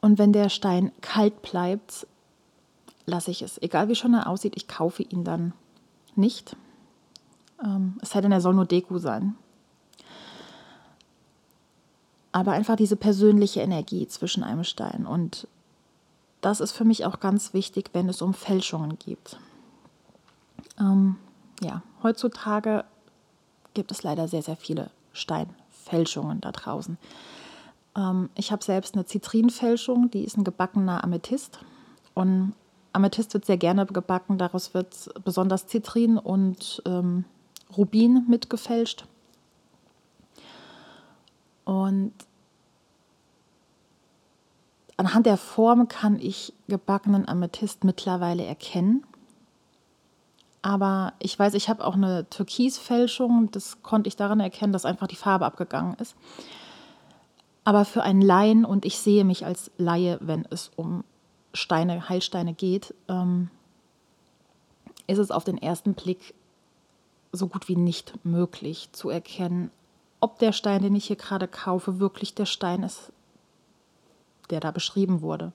Und 0.00 0.18
wenn 0.18 0.32
der 0.32 0.48
Stein 0.48 0.92
kalt 1.00 1.42
bleibt, 1.42 2.06
lasse 3.06 3.30
ich 3.30 3.42
es. 3.42 3.60
Egal 3.62 3.88
wie 3.88 3.94
schon 3.94 4.14
er 4.14 4.28
aussieht, 4.28 4.54
ich 4.56 4.68
kaufe 4.68 5.02
ihn 5.02 5.24
dann 5.24 5.52
nicht. 6.16 6.56
Ähm, 7.62 7.98
es 8.02 8.10
sei 8.10 8.20
denn, 8.20 8.32
er 8.32 8.40
soll 8.40 8.54
nur 8.54 8.66
Deko 8.66 8.98
sein. 8.98 9.36
Aber 12.34 12.50
einfach 12.50 12.74
diese 12.74 12.96
persönliche 12.96 13.60
Energie 13.60 14.08
zwischen 14.08 14.42
einem 14.42 14.64
Stein. 14.64 15.06
Und 15.06 15.46
das 16.40 16.58
ist 16.58 16.72
für 16.72 16.84
mich 16.84 17.06
auch 17.06 17.20
ganz 17.20 17.54
wichtig, 17.54 17.90
wenn 17.92 18.08
es 18.08 18.22
um 18.22 18.34
Fälschungen 18.34 18.98
geht. 18.98 19.38
Ähm, 20.80 21.14
ja, 21.62 21.82
heutzutage 22.02 22.84
gibt 23.72 23.92
es 23.92 24.02
leider 24.02 24.26
sehr, 24.26 24.42
sehr 24.42 24.56
viele 24.56 24.90
Steinfälschungen 25.12 26.40
da 26.40 26.50
draußen. 26.50 26.98
Ähm, 27.96 28.30
ich 28.34 28.50
habe 28.50 28.64
selbst 28.64 28.96
eine 28.96 29.06
Zitrinfälschung, 29.06 30.10
die 30.10 30.24
ist 30.24 30.36
ein 30.36 30.42
gebackener 30.42 31.04
Amethyst. 31.04 31.60
Und 32.14 32.54
Amethyst 32.92 33.32
wird 33.34 33.44
sehr 33.44 33.58
gerne 33.58 33.86
gebacken, 33.86 34.38
daraus 34.38 34.74
wird 34.74 35.08
besonders 35.24 35.68
Zitrin 35.68 36.18
und 36.18 36.82
ähm, 36.84 37.26
Rubin 37.76 38.26
mitgefälscht. 38.28 39.06
Und 41.64 42.12
anhand 44.96 45.26
der 45.26 45.36
Form 45.36 45.88
kann 45.88 46.18
ich 46.18 46.52
gebackenen 46.68 47.28
Amethyst 47.28 47.84
mittlerweile 47.84 48.44
erkennen. 48.44 49.04
Aber 50.62 51.12
ich 51.18 51.38
weiß, 51.38 51.54
ich 51.54 51.68
habe 51.68 51.84
auch 51.84 51.94
eine 51.94 52.28
Türkisfälschung. 52.30 53.50
Das 53.50 53.82
konnte 53.82 54.08
ich 54.08 54.16
daran 54.16 54.40
erkennen, 54.40 54.72
dass 54.72 54.86
einfach 54.86 55.06
die 55.06 55.16
Farbe 55.16 55.44
abgegangen 55.44 55.94
ist. 55.94 56.16
Aber 57.64 57.84
für 57.84 58.02
einen 58.02 58.22
Laien, 58.22 58.64
und 58.64 58.84
ich 58.84 58.98
sehe 58.98 59.24
mich 59.24 59.44
als 59.44 59.70
Laie, 59.78 60.18
wenn 60.22 60.46
es 60.50 60.70
um 60.76 61.04
Steine, 61.54 62.08
Heilsteine 62.08 62.54
geht, 62.54 62.94
ähm, 63.08 63.50
ist 65.06 65.18
es 65.18 65.30
auf 65.30 65.44
den 65.44 65.58
ersten 65.58 65.94
Blick 65.94 66.34
so 67.32 67.48
gut 67.48 67.68
wie 67.68 67.76
nicht 67.76 68.24
möglich 68.24 68.90
zu 68.92 69.10
erkennen, 69.10 69.70
ob 70.24 70.38
der 70.38 70.52
Stein, 70.52 70.80
den 70.80 70.96
ich 70.96 71.04
hier 71.04 71.16
gerade 71.16 71.46
kaufe, 71.46 72.00
wirklich 72.00 72.34
der 72.34 72.46
Stein 72.46 72.82
ist, 72.82 73.12
der 74.48 74.58
da 74.58 74.70
beschrieben 74.70 75.20
wurde. 75.20 75.52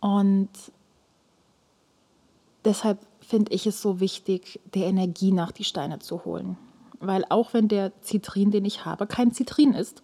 Und 0.00 0.48
deshalb 2.64 2.98
finde 3.20 3.52
ich 3.52 3.68
es 3.68 3.80
so 3.80 4.00
wichtig, 4.00 4.58
der 4.74 4.86
Energie 4.88 5.30
nach 5.30 5.52
die 5.52 5.62
Steine 5.62 6.00
zu 6.00 6.24
holen. 6.24 6.58
Weil 6.98 7.24
auch 7.28 7.54
wenn 7.54 7.68
der 7.68 7.92
Zitrin, 8.02 8.50
den 8.50 8.64
ich 8.64 8.84
habe, 8.84 9.06
kein 9.06 9.30
Zitrin 9.30 9.74
ist, 9.74 10.02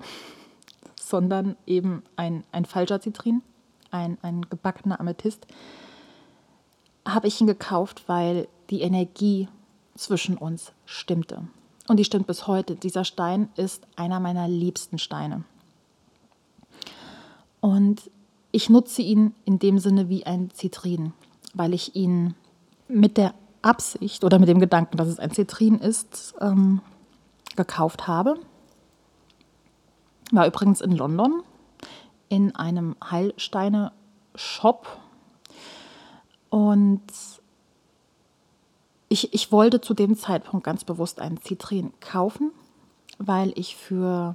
sondern 0.94 1.56
eben 1.66 2.04
ein, 2.14 2.44
ein 2.52 2.64
falscher 2.64 3.00
Zitrin, 3.00 3.42
ein, 3.90 4.18
ein 4.22 4.42
gebackener 4.48 5.00
Amethyst, 5.00 5.48
habe 7.04 7.26
ich 7.26 7.40
ihn 7.40 7.48
gekauft, 7.48 8.04
weil 8.06 8.46
die 8.70 8.82
Energie 8.82 9.48
zwischen 9.96 10.38
uns 10.38 10.70
stimmte. 10.86 11.42
Und 11.86 11.98
die 11.98 12.04
stimmt 12.04 12.26
bis 12.26 12.46
heute. 12.46 12.76
Dieser 12.76 13.04
Stein 13.04 13.48
ist 13.56 13.86
einer 13.96 14.20
meiner 14.20 14.48
liebsten 14.48 14.98
Steine. 14.98 15.44
Und 17.60 18.10
ich 18.52 18.70
nutze 18.70 19.02
ihn 19.02 19.34
in 19.44 19.58
dem 19.58 19.78
Sinne 19.78 20.08
wie 20.08 20.26
ein 20.26 20.50
Zitrin, 20.50 21.12
weil 21.54 21.74
ich 21.74 21.96
ihn 21.96 22.34
mit 22.88 23.16
der 23.16 23.34
Absicht 23.62 24.24
oder 24.24 24.38
mit 24.38 24.48
dem 24.48 24.60
Gedanken, 24.60 24.96
dass 24.96 25.08
es 25.08 25.18
ein 25.18 25.30
Zitrin 25.30 25.78
ist, 25.78 26.34
ähm, 26.40 26.80
gekauft 27.56 28.06
habe. 28.06 28.38
War 30.30 30.46
übrigens 30.46 30.80
in 30.80 30.92
London 30.92 31.42
in 32.28 32.54
einem 32.56 32.96
Heilsteine-Shop. 33.10 34.86
Und 36.50 37.02
ich, 39.08 39.32
ich 39.34 39.52
wollte 39.52 39.80
zu 39.80 39.94
dem 39.94 40.16
Zeitpunkt 40.16 40.64
ganz 40.64 40.84
bewusst 40.84 41.20
einen 41.20 41.40
Zitrin 41.40 41.92
kaufen, 42.00 42.50
weil 43.18 43.52
ich 43.56 43.76
für 43.76 44.34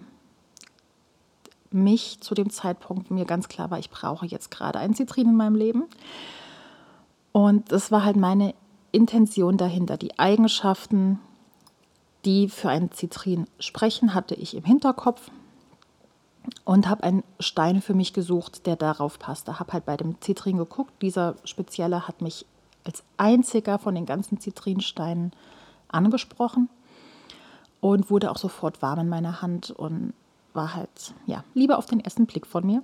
mich 1.72 2.20
zu 2.22 2.34
dem 2.34 2.50
Zeitpunkt 2.50 3.12
mir 3.12 3.26
ganz 3.26 3.48
klar 3.48 3.70
war, 3.72 3.80
ich 3.80 3.90
brauche 3.90 4.26
jetzt 4.26 4.52
gerade 4.52 4.80
einen 4.80 4.96
Zitrin 4.96 5.28
in 5.28 5.36
meinem 5.36 5.56
Leben. 5.56 5.86
Und 7.32 7.72
das 7.72 7.92
war 7.92 8.04
halt 8.04 8.16
meine 8.16 8.56
Intention 8.92 9.58
dahinter. 9.58 9.98
Die 9.98 10.18
Eigenschaften, 10.18 11.20
die 12.26 12.50
für 12.50 12.70
einen 12.70 12.92
Zitrin 12.92 13.46
sprechen, 13.60 14.14
hatte 14.14 14.36
ich 14.36 14.56
im 14.56 14.64
Hinterkopf 14.64 15.30
und 16.66 16.88
habe 16.88 17.04
einen 17.04 17.24
Stein 17.40 17.82
für 17.82 17.94
mich 17.94 18.14
gesucht, 18.14 18.66
der 18.66 18.76
darauf 18.76 19.20
passte. 19.20 19.60
Habe 19.60 19.74
halt 19.74 19.86
bei 19.86 19.98
dem 19.98 20.20
Zitrin 20.22 20.58
geguckt. 20.58 21.02
Dieser 21.02 21.36
spezielle 21.44 22.08
hat 22.08 22.22
mich 22.22 22.46
als 22.84 23.04
einziger 23.18 23.80
von 23.80 23.96
den 23.96 24.06
ganzen 24.06 24.40
Zitrinsteinen 24.40 25.32
angesprochen 25.88 26.70
und 27.82 28.10
wurde 28.10 28.32
auch 28.32 28.38
sofort 28.38 28.82
warm 28.82 29.00
in 29.00 29.10
meiner 29.10 29.42
Hand 29.42 29.72
und 29.72 30.14
war 30.54 30.76
halt, 30.76 31.14
ja, 31.26 31.44
Liebe 31.54 31.78
auf 31.78 31.86
den 31.86 32.00
ersten 32.00 32.26
Blick 32.26 32.46
von 32.46 32.66
mir. 32.66 32.84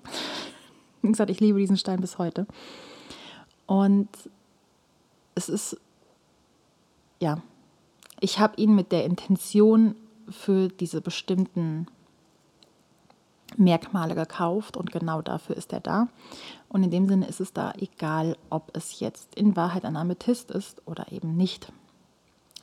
Wie 1.01 1.11
gesagt, 1.11 1.29
ich 1.29 1.39
liebe 1.39 1.59
diesen 1.59 1.77
Stein 1.77 2.01
bis 2.01 2.17
heute. 2.17 2.47
Und 3.67 4.09
es 5.35 5.49
ist, 5.49 5.77
ja, 7.19 7.41
ich 8.19 8.39
habe 8.39 8.55
ihn 8.57 8.75
mit 8.75 8.91
der 8.91 9.05
Intention 9.05 9.95
für 10.29 10.69
diese 10.69 11.01
bestimmten 11.01 11.87
Merkmale 13.57 14.15
gekauft 14.15 14.77
und 14.77 14.91
genau 14.91 15.21
dafür 15.21 15.55
ist 15.55 15.73
er 15.73 15.79
da. 15.79 16.07
Und 16.69 16.83
in 16.83 16.91
dem 16.91 17.07
Sinne 17.07 17.27
ist 17.27 17.39
es 17.39 17.53
da 17.53 17.73
egal, 17.77 18.37
ob 18.49 18.75
es 18.75 18.99
jetzt 18.99 19.35
in 19.35 19.55
Wahrheit 19.55 19.85
ein 19.85 19.95
Amethyst 19.95 20.51
ist 20.51 20.81
oder 20.85 21.11
eben 21.11 21.35
nicht, 21.37 21.71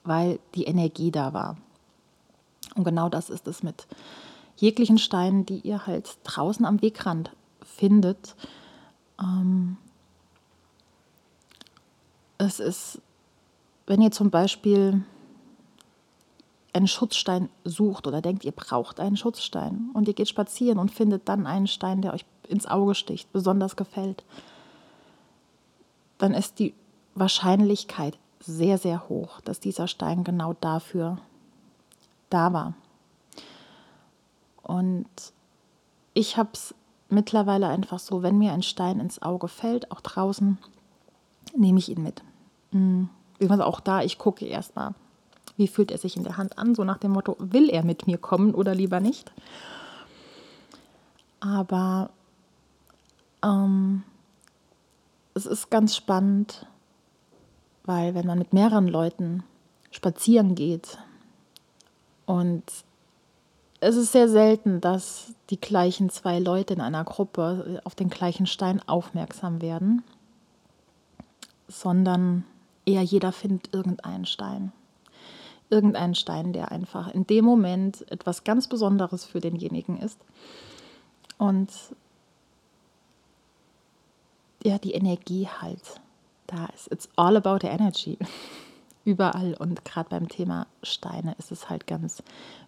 weil 0.04 0.38
die 0.54 0.64
Energie 0.64 1.10
da 1.10 1.32
war. 1.32 1.56
Und 2.74 2.84
genau 2.84 3.08
das 3.08 3.30
ist 3.30 3.46
es 3.48 3.62
mit 3.62 3.86
jeglichen 4.56 4.98
Steinen, 4.98 5.46
die 5.46 5.60
ihr 5.60 5.86
halt 5.86 6.18
draußen 6.24 6.64
am 6.64 6.82
Wegrand 6.82 7.32
findet. 7.62 8.36
Ähm, 9.20 9.76
es 12.38 12.60
ist, 12.60 13.00
wenn 13.86 14.02
ihr 14.02 14.10
zum 14.10 14.30
Beispiel 14.30 15.02
einen 16.72 16.88
Schutzstein 16.88 17.48
sucht 17.64 18.06
oder 18.06 18.22
denkt, 18.22 18.44
ihr 18.44 18.52
braucht 18.52 18.98
einen 18.98 19.16
Schutzstein 19.16 19.90
und 19.92 20.08
ihr 20.08 20.14
geht 20.14 20.28
spazieren 20.28 20.78
und 20.78 20.90
findet 20.90 21.28
dann 21.28 21.46
einen 21.46 21.66
Stein, 21.66 22.00
der 22.00 22.14
euch 22.14 22.24
ins 22.48 22.66
Auge 22.66 22.94
sticht, 22.94 23.32
besonders 23.32 23.76
gefällt, 23.76 24.24
dann 26.18 26.34
ist 26.34 26.58
die 26.58 26.74
Wahrscheinlichkeit 27.14 28.18
sehr, 28.40 28.78
sehr 28.78 29.08
hoch, 29.08 29.40
dass 29.42 29.60
dieser 29.60 29.86
Stein 29.86 30.24
genau 30.24 30.54
dafür 30.54 31.18
da 32.30 32.52
war. 32.52 32.74
Und 34.62 35.06
ich 36.14 36.36
habe 36.36 36.50
es 36.52 36.74
mittlerweile 37.08 37.68
einfach 37.68 37.98
so, 37.98 38.22
wenn 38.22 38.38
mir 38.38 38.52
ein 38.52 38.62
Stein 38.62 39.00
ins 39.00 39.20
Auge 39.20 39.48
fällt, 39.48 39.90
auch 39.90 40.00
draußen, 40.00 40.58
nehme 41.54 41.78
ich 41.78 41.90
ihn 41.90 42.02
mit. 42.02 42.22
Mhm. 42.70 43.10
Auch 43.60 43.80
da, 43.80 44.02
ich 44.02 44.18
gucke 44.18 44.46
erstmal, 44.46 44.94
wie 45.62 45.68
fühlt 45.68 45.92
er 45.92 45.98
sich 45.98 46.16
in 46.16 46.24
der 46.24 46.36
Hand 46.38 46.58
an, 46.58 46.74
so 46.74 46.82
nach 46.82 46.98
dem 46.98 47.12
Motto, 47.12 47.36
will 47.38 47.70
er 47.70 47.84
mit 47.84 48.08
mir 48.08 48.18
kommen 48.18 48.52
oder 48.52 48.74
lieber 48.74 48.98
nicht. 48.98 49.30
Aber 51.38 52.10
ähm, 53.44 54.02
es 55.34 55.46
ist 55.46 55.70
ganz 55.70 55.94
spannend, 55.94 56.66
weil 57.84 58.16
wenn 58.16 58.26
man 58.26 58.38
mit 58.38 58.52
mehreren 58.52 58.88
Leuten 58.88 59.44
spazieren 59.92 60.56
geht 60.56 60.98
und 62.26 62.64
es 63.78 63.94
ist 63.94 64.10
sehr 64.10 64.28
selten, 64.28 64.80
dass 64.80 65.32
die 65.50 65.60
gleichen 65.60 66.10
zwei 66.10 66.40
Leute 66.40 66.74
in 66.74 66.80
einer 66.80 67.04
Gruppe 67.04 67.80
auf 67.84 67.94
den 67.94 68.10
gleichen 68.10 68.46
Stein 68.46 68.80
aufmerksam 68.88 69.62
werden, 69.62 70.02
sondern 71.68 72.44
eher 72.84 73.02
jeder 73.02 73.30
findet 73.30 73.72
irgendeinen 73.72 74.26
Stein. 74.26 74.72
Irgendeinen 75.72 76.14
Stein, 76.14 76.52
der 76.52 76.70
einfach 76.70 77.08
in 77.14 77.26
dem 77.26 77.44
Moment 77.44 78.10
etwas 78.12 78.44
ganz 78.44 78.68
Besonderes 78.68 79.24
für 79.24 79.40
denjenigen 79.40 79.98
ist. 79.98 80.18
Und 81.38 81.70
ja, 84.62 84.78
die 84.78 84.92
Energie 84.92 85.48
halt 85.48 86.00
da 86.46 86.66
ist. 86.66 86.92
It's 86.92 87.08
all 87.16 87.36
about 87.36 87.58
the 87.62 87.68
energy. 87.68 88.18
Überall 89.04 89.54
und 89.54 89.84
gerade 89.84 90.10
beim 90.10 90.28
Thema 90.28 90.66
Steine 90.82 91.34
ist 91.38 91.50
es 91.50 91.70
halt 91.70 91.86
ganz 91.86 92.22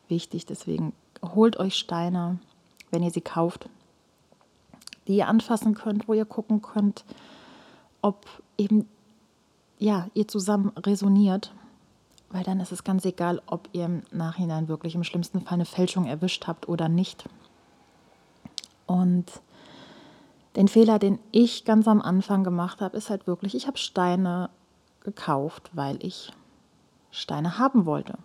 wichtig. 0.09 0.47
Deswegen 0.47 0.93
holt 1.23 1.59
euch 1.59 1.77
Steine, 1.77 2.39
wenn 2.91 3.03
ihr 3.03 3.11
sie 3.11 3.21
kauft, 3.21 3.69
die 5.07 5.17
ihr 5.17 5.29
anfassen 5.29 5.75
könnt, 5.75 6.09
wo 6.09 6.15
ihr 6.15 6.25
gucken 6.25 6.63
könnt, 6.63 7.05
ob 8.03 8.27
eben 8.57 8.89
ja, 9.79 10.09
ihr 10.15 10.27
zusammen 10.27 10.73
resoniert, 10.79 11.53
weil 12.35 12.43
dann 12.43 12.59
ist 12.59 12.73
es 12.73 12.83
ganz 12.83 13.05
egal, 13.05 13.41
ob 13.47 13.69
ihr 13.71 13.85
im 13.85 14.03
Nachhinein 14.11 14.67
wirklich 14.67 14.97
im 14.97 15.05
schlimmsten 15.05 15.43
Fall 15.43 15.55
eine 15.55 15.65
Fälschung 15.65 16.05
erwischt 16.05 16.49
habt 16.49 16.69
oder 16.69 16.89
nicht. 16.89 17.29
Und 18.87 19.27
den 20.57 20.67
Fehler, 20.67 20.99
den 20.99 21.21
ich 21.31 21.65
ganz 21.65 21.87
am 21.87 22.03
Anfang 22.03 22.43
gemacht 22.43 22.81
habe, 22.81 22.97
ist 22.97 23.09
halt 23.09 23.29
wirklich, 23.29 23.55
ich 23.55 23.69
habe 23.69 23.79
Steine 23.79 24.51
gekauft, 25.05 25.71
weil 25.75 26.05
ich 26.05 26.33
Steine 27.13 27.61
haben 27.61 27.87
wollte. 27.87 28.19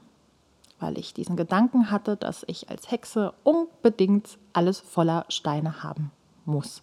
Weil 0.80 0.98
ich 0.98 1.14
diesen 1.14 1.36
Gedanken 1.36 1.92
hatte, 1.92 2.18
dass 2.18 2.44
ich 2.48 2.68
als 2.68 2.90
Hexe 2.90 3.36
unbedingt 3.44 4.40
alles 4.54 4.80
voller 4.80 5.26
Steine 5.30 5.84
haben 5.84 6.12
muss. 6.46 6.82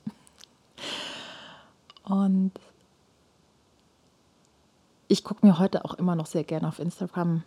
Und 2.05 2.53
ich 5.09 5.25
gucke 5.25 5.47
mir 5.47 5.59
heute 5.59 5.85
auch 5.85 5.95
immer 5.95 6.17
noch 6.17 6.27
sehr 6.27 6.45
gerne 6.45 6.69
auf 6.69 6.79
Instagram 6.79 7.43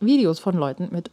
Videos 0.00 0.38
von 0.38 0.56
Leuten 0.56 0.88
mit 0.90 1.10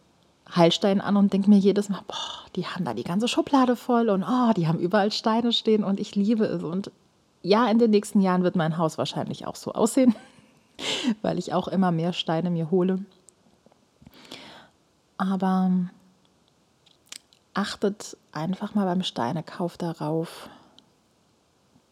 Heilstein 0.53 1.01
an 1.01 1.17
und 1.17 1.32
denke 1.32 1.49
mir 1.49 1.58
jedes 1.58 1.89
Mal, 1.89 2.01
boah, 2.08 2.47
die 2.56 2.65
haben 2.65 2.86
da 2.86 2.93
die 2.93 3.03
ganze 3.03 3.27
Schublade 3.27 3.75
voll 3.75 4.10
und 4.10 4.23
oh, 4.23 4.53
die 4.53 4.67
haben 4.67 4.79
überall 4.79 5.12
Steine 5.12 5.53
stehen 5.53 5.84
und 5.84 5.99
ich 5.99 6.15
liebe 6.15 6.45
es. 6.45 6.63
Und 6.63 6.91
ja, 7.41 7.67
in 7.69 7.79
den 7.79 7.91
nächsten 7.91 8.21
Jahren 8.21 8.43
wird 8.43 8.56
mein 8.56 8.77
Haus 8.77 8.97
wahrscheinlich 8.97 9.47
auch 9.47 9.56
so 9.56 9.73
aussehen, 9.73 10.15
weil 11.21 11.38
ich 11.39 11.53
auch 11.53 11.67
immer 11.67 11.91
mehr 11.91 12.13
Steine 12.13 12.49
mir 12.49 12.71
hole. 12.71 13.06
Aber 15.17 15.71
achtet 17.53 18.17
einfach 18.32 18.75
mal 18.75 18.86
beim 18.86 19.03
Steinekauf 19.03 19.77
darauf, 19.77 20.49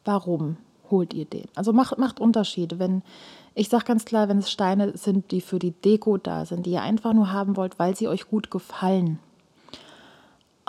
warum 0.04 0.58
holt 0.90 1.14
ihr 1.14 1.26
den? 1.26 1.48
Also 1.56 1.72
macht, 1.72 1.98
macht 1.98 2.20
Unterschiede. 2.20 2.80
Wenn, 2.80 3.04
ich 3.54 3.70
sage 3.70 3.86
ganz 3.86 4.06
klar, 4.06 4.30
wenn 4.30 4.38
es 4.38 4.52
Steine 4.52 4.98
sind, 4.98 5.32
die 5.32 5.42
für 5.42 5.60
die 5.60 5.72
Deko 5.72 6.18
da 6.18 6.46
sind, 6.46 6.66
die 6.66 6.72
ihr 6.72 6.82
einfach 6.82 7.14
nur 7.14 7.32
haben 7.32 7.58
wollt, 7.58 7.80
weil 7.80 7.96
sie 7.96 8.08
euch 8.08 8.30
gut 8.30 8.50
gefallen, 8.50 9.20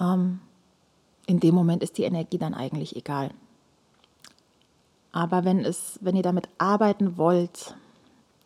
ähm, 0.00 0.40
in 1.26 1.38
dem 1.38 1.54
Moment 1.54 1.82
ist 1.82 1.98
die 1.98 2.02
Energie 2.02 2.38
dann 2.38 2.54
eigentlich 2.54 2.96
egal. 2.96 3.30
Aber 5.12 5.44
wenn, 5.44 5.60
es, 5.60 5.98
wenn 6.00 6.16
ihr 6.16 6.22
damit 6.22 6.48
arbeiten 6.58 7.16
wollt, 7.16 7.76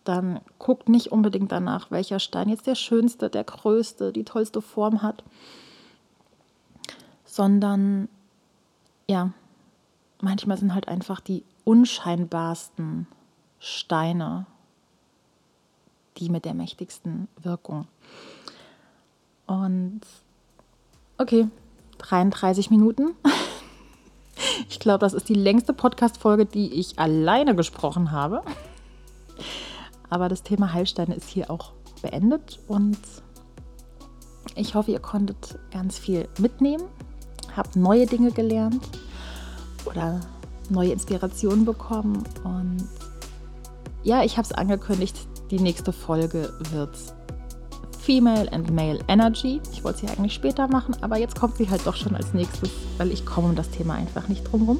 dann 0.04 0.40
guckt 0.58 0.88
nicht 0.88 1.12
unbedingt 1.12 1.52
danach, 1.52 1.90
welcher 1.90 2.20
Stein 2.20 2.48
jetzt 2.48 2.66
der 2.66 2.74
schönste, 2.74 3.30
der 3.30 3.44
größte, 3.44 4.12
die 4.12 4.24
tollste 4.24 4.60
Form 4.60 5.02
hat, 5.02 5.24
sondern 7.24 8.08
ja, 9.08 9.30
manchmal 10.20 10.58
sind 10.58 10.74
halt 10.74 10.88
einfach 10.88 11.20
die 11.20 11.42
unscheinbarsten 11.64 13.06
Steine 13.58 14.46
die 16.18 16.30
mit 16.30 16.44
der 16.44 16.54
mächtigsten 16.54 17.28
Wirkung. 17.42 17.86
Und 19.46 20.00
okay, 21.18 21.48
33 21.98 22.70
Minuten. 22.70 23.14
Ich 24.68 24.80
glaube, 24.80 24.98
das 24.98 25.14
ist 25.14 25.30
die 25.30 25.34
längste 25.34 25.72
Podcast-Folge, 25.72 26.44
die 26.44 26.74
ich 26.74 26.98
alleine 26.98 27.56
gesprochen 27.56 28.10
habe. 28.10 28.42
Aber 30.10 30.28
das 30.28 30.42
Thema 30.42 30.72
Heilsteine 30.74 31.14
ist 31.14 31.28
hier 31.28 31.50
auch 31.50 31.72
beendet 32.02 32.58
und 32.68 32.98
ich 34.54 34.74
hoffe, 34.74 34.90
ihr 34.90 35.00
konntet 35.00 35.58
ganz 35.70 35.98
viel 35.98 36.28
mitnehmen, 36.38 36.84
habt 37.56 37.76
neue 37.76 38.06
Dinge 38.06 38.30
gelernt 38.30 38.86
oder 39.86 40.20
neue 40.68 40.92
Inspirationen 40.92 41.64
bekommen. 41.64 42.22
Und 42.44 42.86
ja, 44.06 44.22
ich 44.22 44.36
habe 44.36 44.46
es 44.46 44.52
angekündigt, 44.52 45.16
die 45.50 45.58
nächste 45.58 45.92
Folge 45.92 46.52
wird 46.70 46.96
Female 47.98 48.50
and 48.52 48.70
Male 48.70 49.00
Energy. 49.08 49.60
Ich 49.72 49.82
wollte 49.82 50.00
sie 50.00 50.08
eigentlich 50.08 50.32
später 50.32 50.68
machen, 50.68 50.96
aber 51.00 51.18
jetzt 51.18 51.38
kommt 51.38 51.56
sie 51.56 51.68
halt 51.68 51.84
doch 51.84 51.96
schon 51.96 52.14
als 52.14 52.32
nächstes, 52.32 52.70
weil 52.98 53.10
ich 53.10 53.26
komme 53.26 53.48
um 53.48 53.56
das 53.56 53.68
Thema 53.70 53.94
einfach 53.94 54.28
nicht 54.28 54.44
drumherum. 54.44 54.78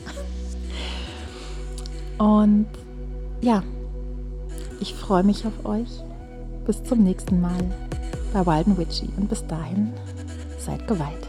Und 2.18 2.66
ja, 3.40 3.64
ich 4.78 4.94
freue 4.94 5.24
mich 5.24 5.44
auf 5.44 5.66
euch. 5.66 5.88
Bis 6.64 6.82
zum 6.84 7.02
nächsten 7.02 7.40
Mal 7.40 7.58
bei 8.32 8.46
Wild 8.46 8.68
and 8.68 8.78
Witchy 8.78 9.08
und 9.16 9.28
bis 9.28 9.44
dahin 9.48 9.92
seid 10.58 10.86
geweiht. 10.86 11.25